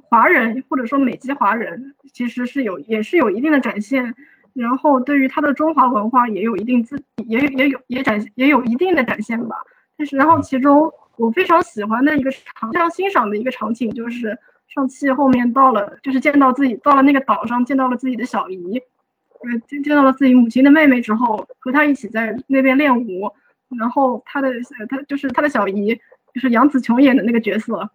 [0.09, 4.15] 华人或者说美籍华人，其实是有也是有一定的展现。
[4.53, 9.55] 然后对于他的中华文化也有一定自也也有也展也有一定的展现吧。
[9.97, 14.37] 但是然后其中我非常喜欢的一个，非常欣赏的一个场景就是
[14.67, 23.31] 上汽后面到了，就是见到自己到了那个岛上，见到了自己的小姨，呃见见到了自己母亲的妹妹之后，和她一起在那边练舞。
[23.77, 24.51] 然后他的
[24.89, 25.93] 他就是他的小姨，
[26.33, 27.87] 就是杨紫琼演的那个角色，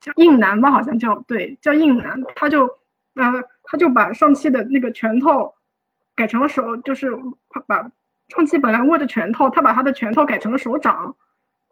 [0.00, 2.66] 叫硬男吧，好像叫对叫硬男，他就
[3.14, 3.42] 呃。
[3.72, 5.54] 他就把上期的那个拳头
[6.16, 7.16] 改成了手，就是
[7.68, 7.88] 把
[8.26, 11.14] 上期本来握着拳头，他把他的拳头改成了手掌。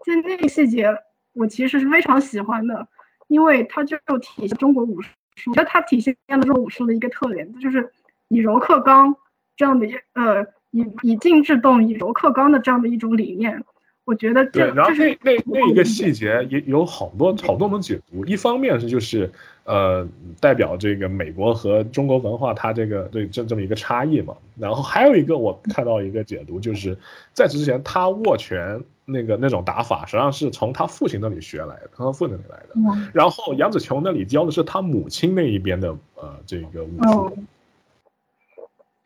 [0.06, 0.96] 在那个细节，
[1.32, 2.86] 我其实是非常喜欢的，
[3.26, 5.10] 因为他就体现中国武术，
[5.46, 7.92] 我觉得它体现了中国武术的一个特点，就是
[8.28, 9.16] 以柔克刚
[9.56, 13.64] 这样的呃以以静制动，以柔克刚的这样的一种理念。
[14.08, 19.30] 我觉得对，然后那那那一个细节也有好多好多种解读，一方面是就是。
[19.68, 20.08] 呃，
[20.40, 24.34] 代表这个美国和中国文化，它这个对这这么一个差异嘛。
[24.58, 26.96] 然后还有一个，我看到一个解读，就是
[27.34, 33.10] 在此之前他握拳那个那种打法，实际上是从他父亲那里学来的，从他父亲那里来的。
[33.12, 37.36] 然后杨紫琼那里教的是他母亲那一边的呃这个武术。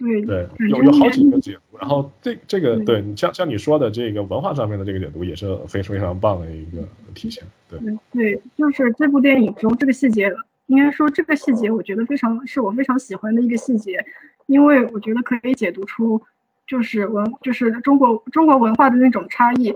[0.03, 1.79] 对对，有有好几个解读。
[1.79, 6.83] 然后这这个对你像像你说的这个文化上面的这个解读，也是非常非常棒的一个
[7.15, 7.45] 体现。
[7.69, 7.79] 对
[8.13, 10.35] 对，就是这部电影中这个细节。
[10.67, 14.03] 应该说这个细节，我觉得非常是我非常喜欢的一个细节，
[14.47, 16.23] 因为我觉得可以解读出
[16.67, 19.75] 就是文就是中国中国文化的那种差异，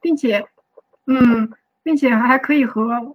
[0.00, 0.42] 并且，
[1.06, 1.52] 嗯，
[1.82, 3.12] 并且还可以和呃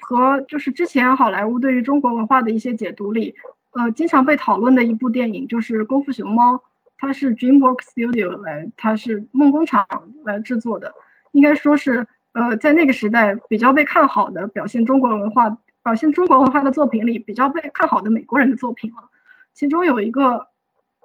[0.00, 3.34] 和就是之前好莱坞对于中国文化的一些解读里，
[3.72, 6.54] 呃，经常被讨论的一部电影就是《功夫熊猫》，
[6.98, 9.86] 它是 DreamWorks Studio 来，它是梦工厂
[10.24, 10.92] 来制作的，
[11.32, 15.58] 应该说是呃在那个时代比较被看好的表现中国文化。
[15.82, 19.08] 表现中国文化的作品里比较被看好的美国人的作品了，
[19.54, 20.48] 其中有一个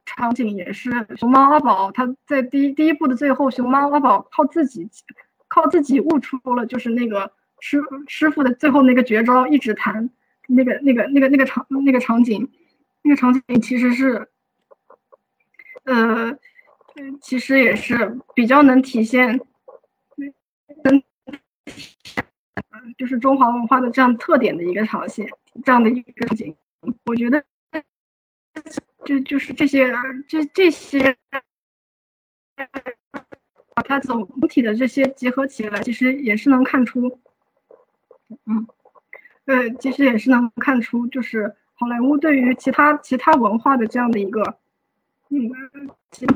[0.06, 4.86] 场景也是熊猫阿宝，他在第一第一部的最后，熊猫阿宝靠自己
[5.48, 10.10] 靠自己悟出了就是那个师师傅的最后那个绝招一指弹，
[10.48, 12.52] 那个那个那个那个场那个场景，
[13.02, 14.28] 那个场景其实是，
[15.84, 16.38] 呃，
[17.22, 19.40] 其实也是比较能体现，
[20.84, 21.04] 嗯。
[22.98, 25.28] 就是中华文化的这样特点的一个场景，
[25.66, 26.56] 这样的一个场景，
[27.06, 27.44] 我觉得，
[29.04, 29.92] 就就是这些
[30.28, 31.18] 这这些，
[33.74, 37.20] 把它总体的这些结合起来，其实也是能看出，
[38.46, 38.68] 嗯，
[39.46, 44.42] 呃，其实也是能看出，就是好莱坞对于其他其他文化的这样的一个，
[45.30, 45.50] 嗯，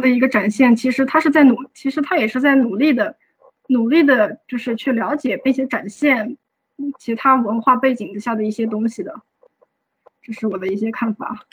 [0.01, 3.15] 的一个展现，其实他是在努，其实他也是在努力的。
[3.71, 6.35] 努力的，就是去了解并且展现
[6.97, 9.13] 其他文化背景之下的一些东西的，
[10.23, 11.45] 这是我的一些看法。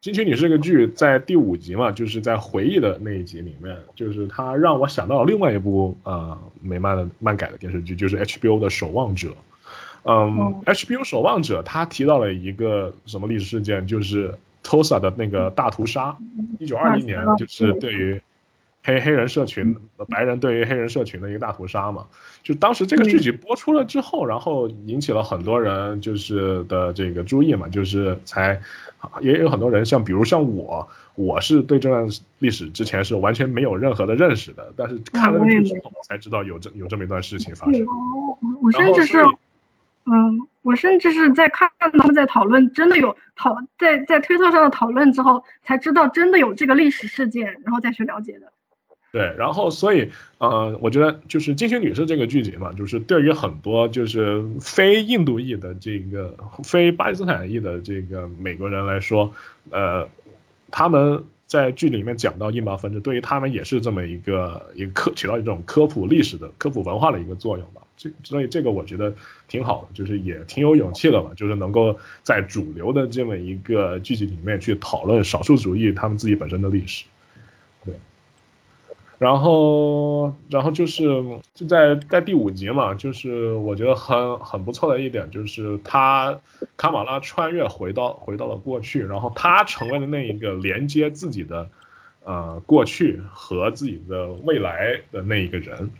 [0.00, 9.28] 金曲女士这个剧在第五集嘛，就是在回忆的那一集里面，就是它让我想到了另外一部呃美漫的漫改的电视剧，就是 HBO 的《守望者》。
[10.04, 16.16] 嗯，HBO《守望者》他提到了一个什么历史事件，就是 Tulsa 的那个大屠杀，
[16.58, 17.92] 一九二零年，就是对。
[17.92, 18.20] 于。
[18.82, 19.76] 黑黑人社群，
[20.08, 22.06] 白人对于黑人社群的一个大屠杀嘛，
[22.42, 28.58] 就当时这个剧集播出了之后，然后引起了很多人就是的这个注意嘛，就是才
[29.20, 32.08] 也有很多人像比如像我，我是对这段
[32.38, 37.84] 历史之前是完全没有任何的认识的，但是看了剧之后才知道有这有这么一段事情发生。
[38.62, 39.18] 我甚至是，
[40.12, 48.52] 嗯，我甚至是在看他们在讨论，真的有讨在在推特上的讨论之后，才知道真的有这个历史事件，然后再去了解的。
[49.12, 50.08] 对，然后所以，
[50.38, 59.32] 呃，我觉得就是《金星女士》这个剧集嘛，就是对于很多就是非印度裔的这个非巴基斯坦裔的这个美国人来说，
[59.70, 60.08] 呃，
[60.70, 67.79] 他们在剧里面讲到印巴分治，对于他们也是这么一个一个科起到一种科普历史的科普文化的一个作用吧。
[68.00, 69.14] 这所以这个我觉得
[69.46, 77.04] 挺好的，就是也挺有勇气的吧，就是能够在主流的这么一个剧集里面去讨论少数主义他们自己本身的历史。
[77.84, 77.94] 对
[79.18, 81.04] 然后，然后就是
[81.52, 86.40] 就在在第五集嘛，就是我觉得很很不错的一点，就是他
[86.78, 91.68] 卡马拉穿越回到回到了过去，然后他成为了那一个连接自己的
[92.24, 95.90] 呃过去和自己的未来的那一个人，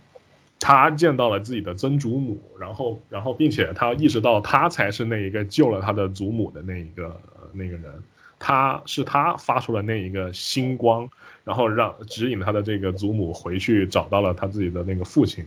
[0.61, 7.21] 他见到了自己的曾祖母，然后然后并且他意识到他才是那一个救了他的祖母的那一个
[7.53, 8.03] 那个人，
[8.39, 11.11] 他是他发出了那一个星光。
[11.43, 15.45] 然后让指引他的这个祖母回去找到了他自己的那个父亲，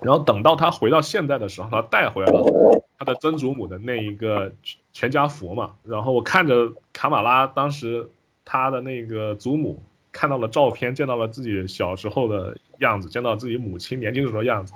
[0.00, 4.50] 然后等到他回到现在的时候，他带回来了他的曾祖母的那一个
[4.92, 5.72] 全家福嘛。
[5.82, 8.08] 然后我看着卡马拉当时
[8.44, 9.82] 他的那个祖母
[10.12, 14.74] 看到了照片，见到了自己小时候的样子，见到自己母亲年轻时候的样子，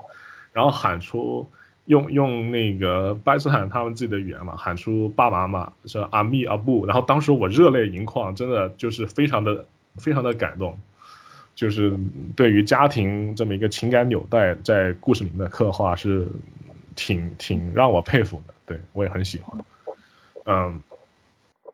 [0.53, 1.47] 然后喊出
[1.85, 6.85] 用用那个巴基斯坦他们自己的语言嘛，喊出爸爸妈妈是阿密阿布。
[6.87, 9.65] 然后当时我热泪盈眶，真的就是非常的
[9.97, 10.77] 非常的感动。
[11.55, 11.99] 就是
[12.37, 16.29] 对于家庭这么一个情感纽带，在故事里面的刻画是
[16.95, 19.65] 挺挺让我佩服的，对我也很喜欢。
[20.45, 20.79] 嗯，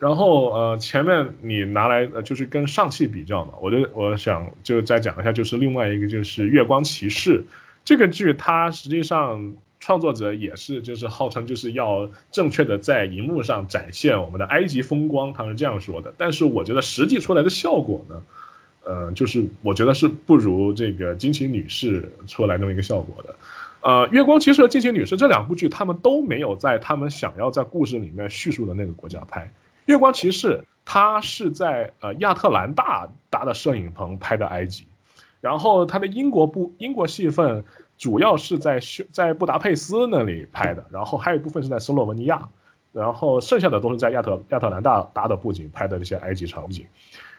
[0.03, 7.39] 然后呃，前面你拿来呃就是跟上汽比较嘛，我就我想就再讲一下，就是另外一个就是《月光骑士》
[7.85, 16.13] 这个剧，它实际上创作者也是就是号称就是要正确的在荧幕上展现我们的埃及风光，他是这样说的。
[16.19, 18.21] 但是我觉得实际出来的效果呢？
[18.83, 23.37] 呃，就是我觉得是不如这个惊奇女士出来那么一个效果的，
[23.83, 29.49] 呃，月光骑士和惊奇女士这两部剧，他们都没有在他们想要在故事里面叙述的那个国家拍。
[29.87, 34.87] 月光骑士他是在呃亚特兰大搭的摄影棚拍的埃及，
[35.41, 37.65] 然后他的英国部英国戏份
[37.97, 38.81] 主要是在
[39.11, 42.49] 在布达佩斯那里拍的，然后还有一部分是在斯洛文尼亚，
[42.93, 46.87] 然后剩下的都是在亚特亚特兰大搭的布景拍的这些埃及场景。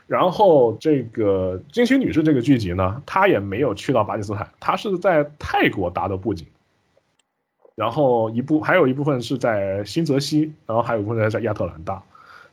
[0.05, 6.45] 然后这个金星女士这个剧集呢，她也没有去到巴基斯坦，她是在泰国搭的布景。
[7.75, 12.03] 然后一部还有一部分是在新泽西，然后还有一部分在亚特兰大。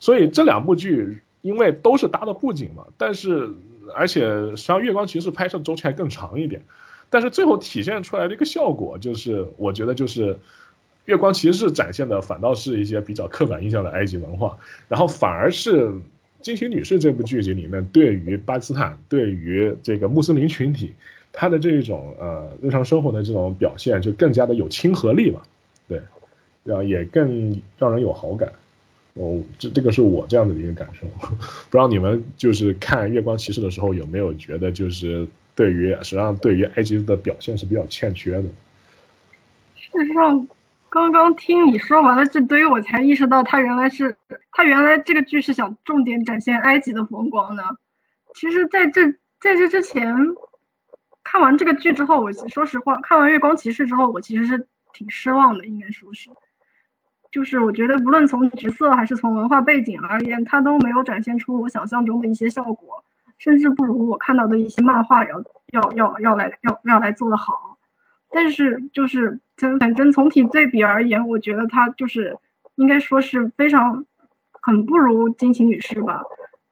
[0.01, 3.49] 所以这两部剧因为都是搭的布景嘛，但是
[3.95, 6.61] 而且实际上《月光骑士》拍摄周期还更长一点，
[7.09, 10.35] 但是最后体现出来的一个效果就是，我觉得就是
[11.05, 14.59] 《月光骑士》展现的反倒是一些比较刻板印象的埃及文化，
[14.89, 15.93] 然后反而是。
[16.43, 20.95] 《惊奇女士》这部剧集里面，对于巴基斯坦，对于这个穆斯林群体，
[21.31, 25.43] 他的这种呃日常生活的这种表现，就更加的有亲和力嘛，
[25.87, 26.01] 对，
[26.65, 28.51] 然后也更让人有好感。
[29.15, 38.45] 哦，这这个是我这样的一个感受， 不知道你们就是看《月光骑士》的时候有没有觉得，就是对于实际上对于埃及的表现是比较欠缺的。
[39.75, 40.49] 事实上。
[40.93, 44.17] 刚刚听你说完了这堆，我才意识到他原来是
[44.51, 47.63] 他原来这个剧是想重点展现埃及的风光呢。
[48.35, 49.07] 其实，在这
[49.39, 50.13] 在这之前，
[51.23, 56.29] 看完这个剧之后，我说实话，看完《月光骑士》之后，我其实是挺失望的，应该说是，
[57.31, 63.05] 就是我觉得无论从角色还是从文化背景而言，它都没有展现出我想象中的一些效果，
[63.39, 65.43] 甚至不如我看到的一些漫画要
[65.73, 67.79] 要要要来要要来做的好。
[68.31, 69.41] 但是就是。
[69.79, 72.35] 反正总体对比而言，我觉得它就是
[72.77, 74.07] 应该说是非常
[74.63, 76.23] 很不如金奇女士吧。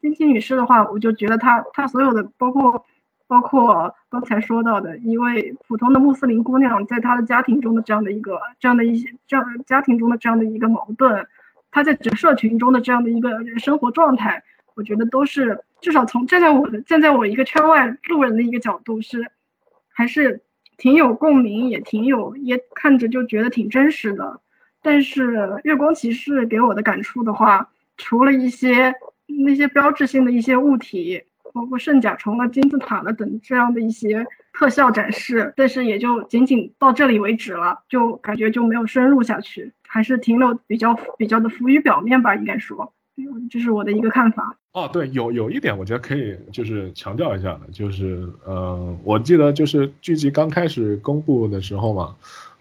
[0.00, 2.82] 金奇女士的话，我就觉得她她所有的包括
[3.28, 11.24] 包括刚才说到的一位普通的穆斯林姑娘，在她的家庭中的这样的一个这样的一些这样家庭中的这样的一个矛盾，
[11.70, 14.42] 她在整社群中的这样的一个生活状态，
[14.74, 19.30] 我觉得都是至少从站在我的站在我一个圈外路人的一个角度是
[19.92, 20.40] 还是。
[20.80, 24.40] 挺有共鸣，也挺有，也看着就觉得挺真实的。
[24.80, 28.94] 但是《月光骑士》给我的感触的话，除了一些
[29.26, 31.20] 那些标志性的一些物体，
[31.52, 42.92] 包括圣甲虫了、金字塔了等这样的一些特效展示，但是也就仅仅到这里为止了，就感觉就没有深入下去，还是停留比较比较的浮于表面吧，应该说。
[43.50, 52.14] 这是我的一个看法哦，对，有有一点我觉得可以就是强调一下的，就是呃，我记得就是剧集刚开始公布的时候嘛，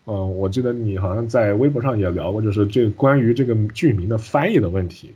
[0.06, 5.14] 嗯，我记得你好像在微博上也聊过，就是这关于这个剧名的翻译的问题，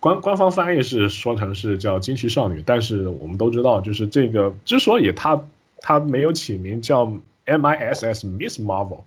[0.00, 5.40] 官官方翻译是说成是叫惊奇少女，但是我们都知道，就是这个之所以她
[5.78, 7.12] 她没有起名叫
[7.44, 9.00] M I S S Miss Marvel。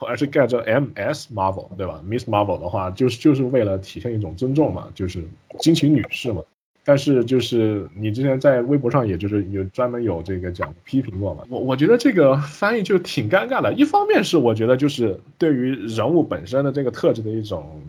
[0.00, 1.26] 而是盖着 M.S.
[1.34, 5.24] Marvel，对吧？Miss Marvel 的话，就是就是为了体现一种尊重嘛，就是
[5.58, 6.40] 惊奇女士嘛。
[6.84, 11.42] 但是就是你之前在微博上，也就是有专门有这个讲批评过嘛。
[11.48, 13.72] 我我觉得这个翻译就挺尴尬的。
[13.72, 17.82] 一方面是我觉得就是对于人物本身的这个特质的一种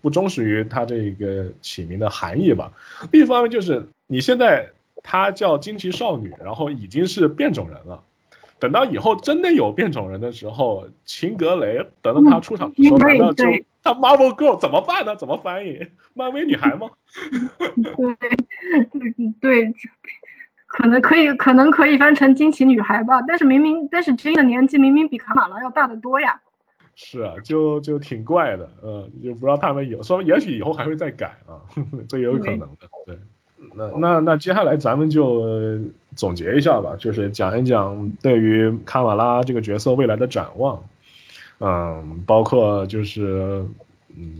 [0.00, 2.72] 不忠实于它这个起名的含义吧。
[3.12, 4.70] 另一方面就是你现在
[5.02, 8.02] 她叫惊奇少女，然后已经是变种人了。
[8.58, 13.44] 等到以后真的有变种人的时候，秦格雷等到他出场的时候，难道就
[13.82, 15.14] 他 Marvel Girl 怎么办呢？
[15.14, 15.86] 怎么翻译？
[16.14, 16.88] 漫威女孩吗？
[18.90, 19.74] 对对，
[20.66, 23.20] 可能可以，可能可以翻成惊奇女孩吧。
[23.28, 26.40] 但是明明，但是 J 的年纪明明比卡玛拉要大得多呀。
[26.98, 31.60] 是啊，就就挺怪的，嗯，就不知道他们有说，也许以后还会再改啊，
[32.08, 33.16] 这也有可能的，对。
[33.74, 35.78] 那那那接下来咱们就
[36.14, 40.82] 总结一下吧，就是讲一讲对于卡瓦拉这个角色未来的展望，
[41.60, 43.62] 嗯，包括就是
[44.16, 44.38] 嗯，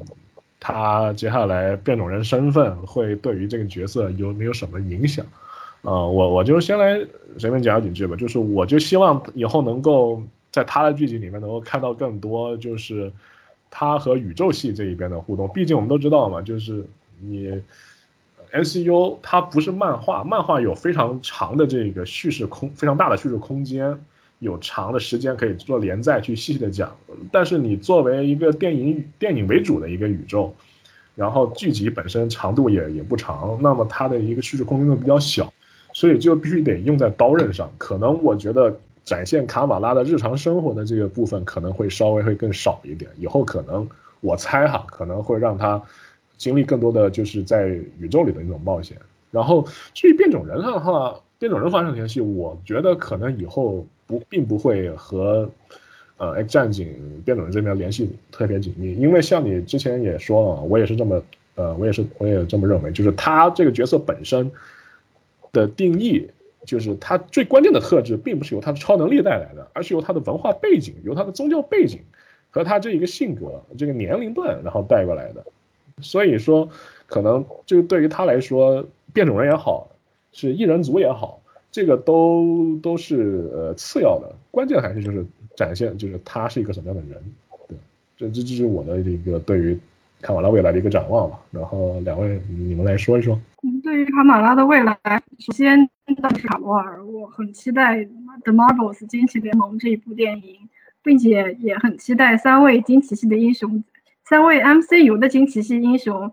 [0.58, 5.24] 他接下来变种人身份会对于这个角色有没有什么影响？
[5.82, 6.98] 啊，我我就先来
[7.36, 10.22] 随便讲几句吧，就是我就希望以后能够
[10.56, 13.12] 在他的剧集里面能够看到更多，就是
[13.70, 15.46] 他和宇宙系这一边的互动。
[15.52, 16.82] 毕竟我们都知道嘛，就是
[17.20, 17.62] 你。
[18.52, 23.98] S U 它不是漫画，漫画有非常长的这个叙事空，非常大的叙事空间，
[24.38, 26.96] 有长的时间可以做连载去细细的讲。
[27.30, 30.54] 但是你作为一个电影电影为主的一个宇宙，
[31.16, 35.52] 然后剧集本身长度也也不长，那么它的一个叙事空间就比较小，
[35.92, 37.68] 所以就必须得用在刀刃上。
[37.76, 43.10] 可能我觉得展现卡瓦拉的日常生活的这个部分可能会稍微会更少一点。
[43.16, 43.88] 以后可能
[44.20, 45.82] 我猜哈，可能会让他。
[46.38, 47.68] 经历更多的就是在
[47.98, 48.94] 宇宙里的一种冒险。
[49.30, 55.48] 然后至于变种人的话，变种人发生联系，我觉得可能以后不并不会和
[56.18, 61.22] 呃 X 战警变种人这边联系特别紧密，因为像你之前也说了，我也是这么
[61.54, 64.52] 呃，我也是我也这么认为，就是他这个角色本身
[65.52, 66.28] 的定义，
[66.66, 72.00] 就是他最关键的特质，并不是由他的超能力带来的，而是由他的文化背景、由他的宗教背景
[72.50, 75.42] 和他这一个性格、这个年龄段然后带过来的。
[76.02, 76.68] 所以说，
[77.06, 78.84] 可能就对于他来说，
[79.14, 79.88] 变种人也好，
[80.32, 81.40] 是异人族也好，
[81.70, 85.24] 这个都都是呃次要的，关键还是就是
[85.54, 87.22] 展现就是他是一个什么样的人，
[87.68, 87.78] 对，
[88.18, 89.78] 这这这是我的一个对于
[90.20, 91.40] 卡马拉未来的一个展望吧。
[91.50, 93.40] 然后两位你们来说一说。
[93.82, 94.96] 对于卡马拉的未来，
[95.38, 96.14] 首先是
[96.48, 97.98] 卡罗尔，我很期待
[98.42, 100.68] 《The Marvels 惊奇联盟》这一部电影，
[101.02, 103.84] 并且也很期待三位惊奇系的英雄。
[104.24, 106.32] 三位 MCU 的惊奇系英雄，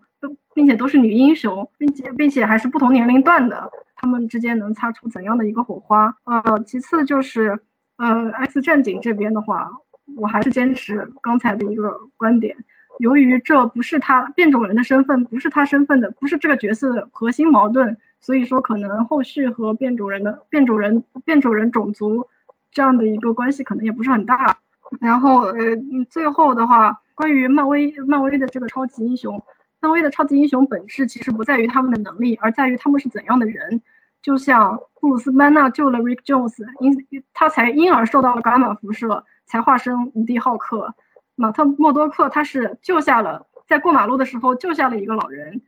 [0.53, 6.15] 并且都是女英雄，并且并且还是不同年龄段的，他们之间能擦出怎样的一个火花？
[6.23, 7.59] 呃，其次就是，
[7.97, 9.69] 呃，X 战警这边的话，
[10.15, 12.55] 我还是坚持刚才的一个观点，
[12.99, 22.27] 由于这不是他变种人的身份，不是他身份的，不是这个角色的核心矛盾，所以说可能后续和变种人的变种人变种人种族
[22.71, 24.57] 这样的一个关系可能也不是很大。
[24.99, 25.77] 然后，呃，
[26.09, 26.99] 最后的话。
[27.15, 29.39] 关于漫威，漫威的这个超级英雄，
[29.79, 33.79] 漫威的超级英雄本质其实不在于他们的能力，而在于他们是怎样的人。
[34.23, 40.95] 就像布鲁斯班纳救了 Rick Jones，因他才因而受到了伽马辐射，才化身无敌浩克。
[41.35, 45.61] 马特默多克他是救下了，在过马路的时候救下了一个老人，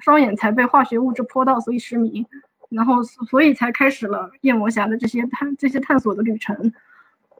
[0.00, 2.26] 双眼才被化学物质泼到，所以失明，
[2.70, 6.72] 然后所以才开始了夜魔侠的这些探这些探索的旅程。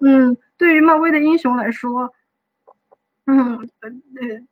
[0.00, 2.12] 嗯，对于漫威的英雄来说。
[3.26, 3.90] 嗯，呃，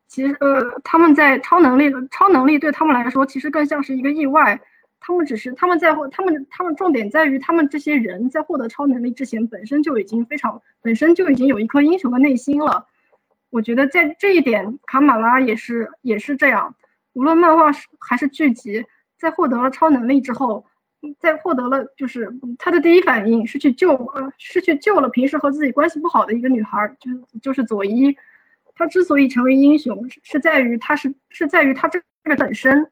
[0.08, 4.58] 其实呃，他们在超能力的超能力对他们来说，其实更像是一个意外。
[4.98, 12.86] 他们只是他们在他们他们重点在于他们这些人在获得超能力之前，本身就已经非常本身就已经有一颗英雄的内心了。
[13.50, 16.74] 我觉得在这一点，卡马拉也是也是这样。
[17.12, 17.70] 无论漫画
[18.00, 18.84] 还是剧集，
[19.18, 20.64] 在获得了超能力之后，
[21.18, 28.16] 在获得了就是他的第一反应是去救呃是去救了平时和自己关系不好的一个女孩，就是就是佐伊。
[28.74, 32.90] 他之所以成为英雄，是在于他是是在于他这个本身。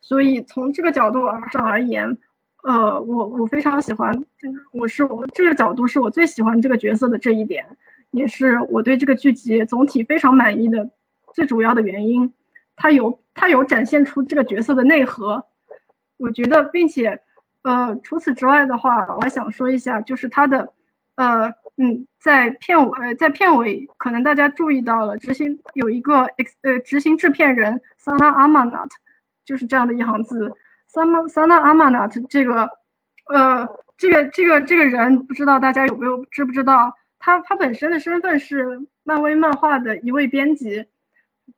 [0.00, 2.16] 所以从这个角度而上而言，
[2.62, 4.24] 呃，我我非常喜欢，
[4.72, 7.66] 我是我这个角度是我最喜欢这个角色的这一点，
[8.12, 10.88] 也是我对这个剧集总体非常满意的
[11.36, 12.32] 最主要的原因。
[12.74, 15.44] 他有他有展现出这个角色的内核，
[16.16, 17.20] 我觉得，并且，
[17.62, 20.72] 呃，除此之外的话，我还想说一下，就是他的，
[21.16, 21.52] 呃。
[21.78, 26.22] 嗯，在片尾，在片尾，可能大家注意到了，执行有一个
[26.62, 28.88] 呃，执行制片人 Sana Amanat，
[29.44, 30.54] 就是这样的一行字。
[30.90, 32.70] Sana Sana Amanat 这个，
[33.26, 33.68] 呃，
[33.98, 36.94] 这个这个这个人，不知道大家有没有知不知道？
[37.18, 40.86] 他他本身的身份是漫威漫画的一位编辑，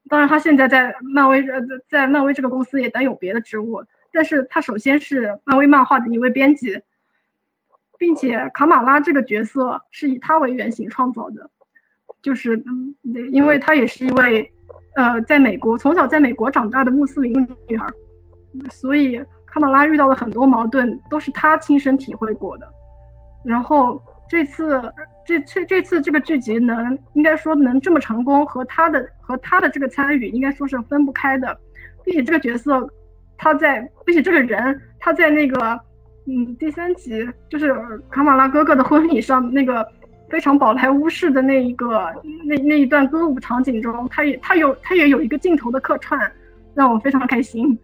[0.09, 3.82] 当然他现在在漫威，呃，在漫威这个公司也担有别的职务，
[4.12, 6.81] 但是他首先是漫威漫画的一位编辑。
[8.01, 11.51] 并且卡马拉这个角色是以他为原型创造的，
[12.23, 12.94] 就是嗯，
[13.32, 14.48] 因为她也是一位，
[14.94, 17.32] 呃，在美国从小在美国长大的穆斯林
[17.66, 17.89] 女孩，
[18.70, 22.73] 所以卡马拉遇到的很多矛盾都是她亲身体会过的。
[23.44, 24.80] 然后这次
[25.24, 31.59] 这这这次这个剧集能应该说能这么成功，和他的和他的这个参与应该说是分不开的，
[32.05, 32.88] 并且这个角色
[33.36, 35.80] 他在，并且这个人他在那个。
[36.30, 37.74] 嗯，第三集就是
[38.10, 39.88] 卡马拉哥哥的婚礼上那个
[40.28, 42.12] 非常宝莱坞式的那一个
[42.44, 46.30] 那那一段歌舞场景中，他也他有他也有一个镜头的客串，
[46.74, 47.78] 让我非常开心。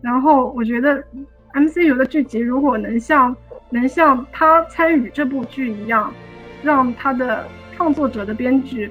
[0.00, 1.04] 然后我觉得
[1.52, 3.36] MCU 的剧集如果能像
[3.70, 6.12] 能像他参与这部剧一样，
[6.62, 7.46] 让他的
[7.76, 8.90] 创作者的编剧，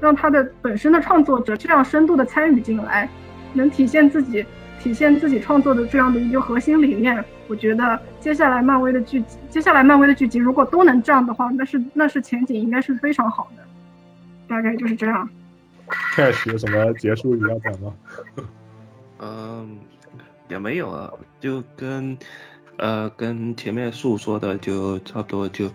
[0.00, 3.08] 让他的本身的创作者这样深度的参与进来，
[3.52, 4.44] 能体现自己
[4.80, 13.62] 体现自己创作的这样的一个核心理念，我觉得接下来漫威的剧集，接下来漫威的剧集如果都能这样的话，那是那是前景应该是非常好的，
[14.48, 15.28] 大概就是这样。
[16.14, 17.92] Cash 有什么结束语要讲吗？
[19.18, 19.78] 嗯，
[20.48, 22.16] 也没有啊，就跟
[22.78, 25.48] 呃跟前面诉说的就差不多。
[25.48, 25.70] 就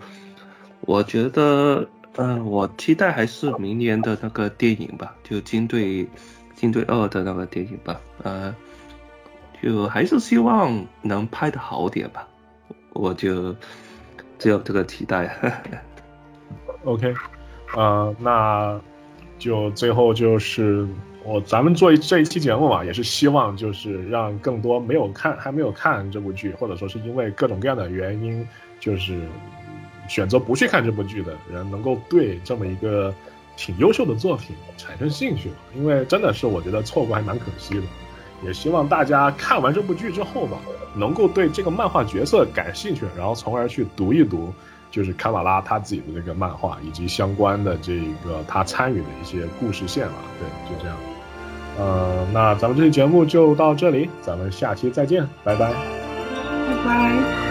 [0.80, 6.08] 我觉得，嗯，我期待还是明年的那个电影吧，就金队
[6.54, 8.00] 金队二的那个电影吧。
[8.22, 8.54] 呃，
[9.62, 12.26] 就还是希望能拍的好点吧，
[12.92, 13.54] 我就
[14.38, 15.36] 只有这个期待。
[16.84, 17.14] OK，
[17.74, 18.80] 呃，那
[19.38, 20.86] 就最后就是
[21.28, 28.48] 我咱们做这一期节目嘛，也是希望就是让更多没有看还没有看这部剧，或者说是因为各种各样的原因，
[28.80, 29.28] 就是
[30.08, 33.14] 选择不去看这部剧的人，能够对这么一个
[33.58, 35.56] 挺优秀的作品产生兴趣吧。
[35.76, 37.82] 因为真的是我觉得错过还蛮可惜的。
[38.42, 40.56] 也希望大家看完这部剧之后吧，
[40.96, 44.50] 能够对这个漫画角色感兴趣，然后从而去读一读。
[44.90, 50.14] 就是卡马拉他自己的这个漫画，以及相关的这个他参与的一些故事线吧。
[50.40, 50.96] 对，就这样。
[51.78, 55.70] 呃，那咱们这期节目就到这里，咱们下期再见，拜拜。
[55.70, 57.47] 拜拜。